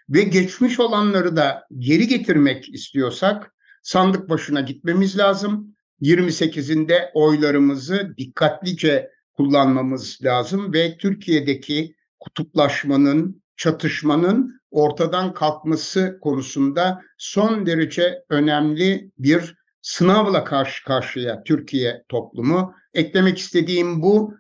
ve 0.10 0.22
geçmiş 0.22 0.80
olanları 0.80 1.36
da 1.36 1.68
geri 1.78 2.08
getirmek 2.08 2.70
istiyorsak 2.74 3.54
sandık 3.82 4.30
başına 4.30 4.62
gitmemiz 4.62 5.18
lazım. 5.18 5.76
28'inde 6.02 7.12
oylarımızı 7.14 8.14
dikkatlice 8.18 9.10
kullanmamız 9.34 10.20
lazım 10.24 10.74
ve 10.74 10.98
Türkiye'deki 10.98 11.96
kutuplaşmanın, 12.20 13.44
çatışmanın 13.58 14.62
ortadan 14.72 15.34
kalkması 15.34 16.18
konusunda 16.22 17.02
son 17.18 17.66
derece 17.66 18.24
önemli 18.30 19.12
bir 19.20 19.56
sınavla 19.82 20.44
karşı 20.44 20.84
karşıya 20.84 21.44
Türkiye 21.44 22.04
toplumu. 22.10 22.74
Eklemek 22.94 23.38
istediğim 23.38 24.02
bu. 24.02 24.34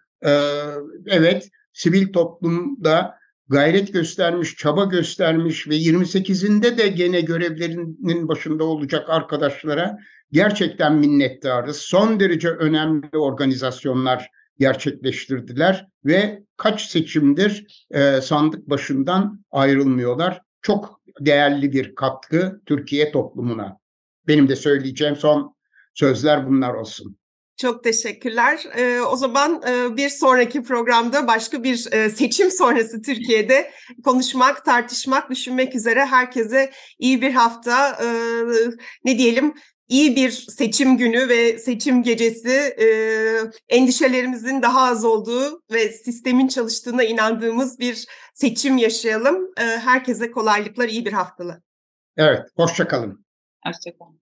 Evet, 1.08 1.50
sivil 1.74 2.14
toplumda 2.14 3.21
gayret 3.52 3.93
göstermiş, 3.93 4.56
çaba 4.56 4.86
göstermiş 4.86 5.68
ve 5.68 5.76
28'inde 5.76 6.78
de 6.78 6.88
gene 6.88 7.22
görevlerinin 7.22 8.28
başında 8.28 8.64
olacak 8.64 9.10
arkadaşlara 9.10 9.97
gerçekten 10.32 10.95
minnettarız. 10.95 11.78
Son 11.78 12.20
derece 12.20 12.49
önemli 12.49 13.18
organizasyonlar 13.18 14.28
gerçekleştirdiler 14.60 15.88
ve 16.06 16.43
kaç 16.58 16.82
seçimdir 16.82 17.86
e, 17.91 18.22
sandık 18.22 18.70
başından 18.70 19.45
ayrılmıyorlar. 19.52 20.41
Çok 20.62 21.02
değerli 21.20 21.72
bir 21.74 21.95
katkı 21.95 22.62
Türkiye 22.66 23.12
toplumuna. 23.12 23.78
Benim 24.28 24.49
de 24.49 24.56
söyleyeceğim 24.56 25.16
son 25.16 25.56
sözler 25.93 26.47
bunlar 26.47 26.74
olsun. 26.74 27.18
Çok 27.62 27.84
teşekkürler. 27.84 28.64
Ee, 28.76 29.01
o 29.01 29.16
zaman 29.16 29.62
e, 29.68 29.97
bir 29.97 30.09
sonraki 30.09 30.64
programda 30.64 31.28
başka 31.28 31.64
bir 31.64 31.88
e, 31.91 32.09
seçim 32.09 32.51
sonrası 32.51 33.01
Türkiye'de 33.01 33.72
konuşmak, 34.03 34.66
tartışmak, 34.66 35.30
düşünmek 35.30 35.76
üzere 35.76 36.05
herkese 36.05 36.72
iyi 36.99 37.22
bir 37.22 37.34
hafta, 37.34 37.89
e, 37.89 38.07
ne 39.05 39.18
diyelim, 39.18 39.53
iyi 39.88 40.16
bir 40.16 40.32
seçim 40.32 40.97
günü 40.97 41.30
ve 41.30 41.59
seçim 41.59 42.03
gecesi, 42.03 42.49
e, 42.49 42.88
endişelerimizin 43.70 44.62
daha 44.62 44.82
az 44.82 45.05
olduğu 45.05 45.64
ve 45.72 45.89
sistemin 45.89 46.47
çalıştığına 46.47 47.03
inandığımız 47.03 47.80
bir 47.80 48.07
seçim 48.34 48.78
yaşayalım. 48.78 49.51
E, 49.57 49.64
herkese 49.64 50.32
kolaylıklar, 50.32 50.88
iyi 50.88 51.05
bir 51.05 51.14
haftalı. 51.14 51.62
Evet, 52.18 52.41
hoşçakalın. 52.55 53.26
Hoşçakalın. 53.66 54.21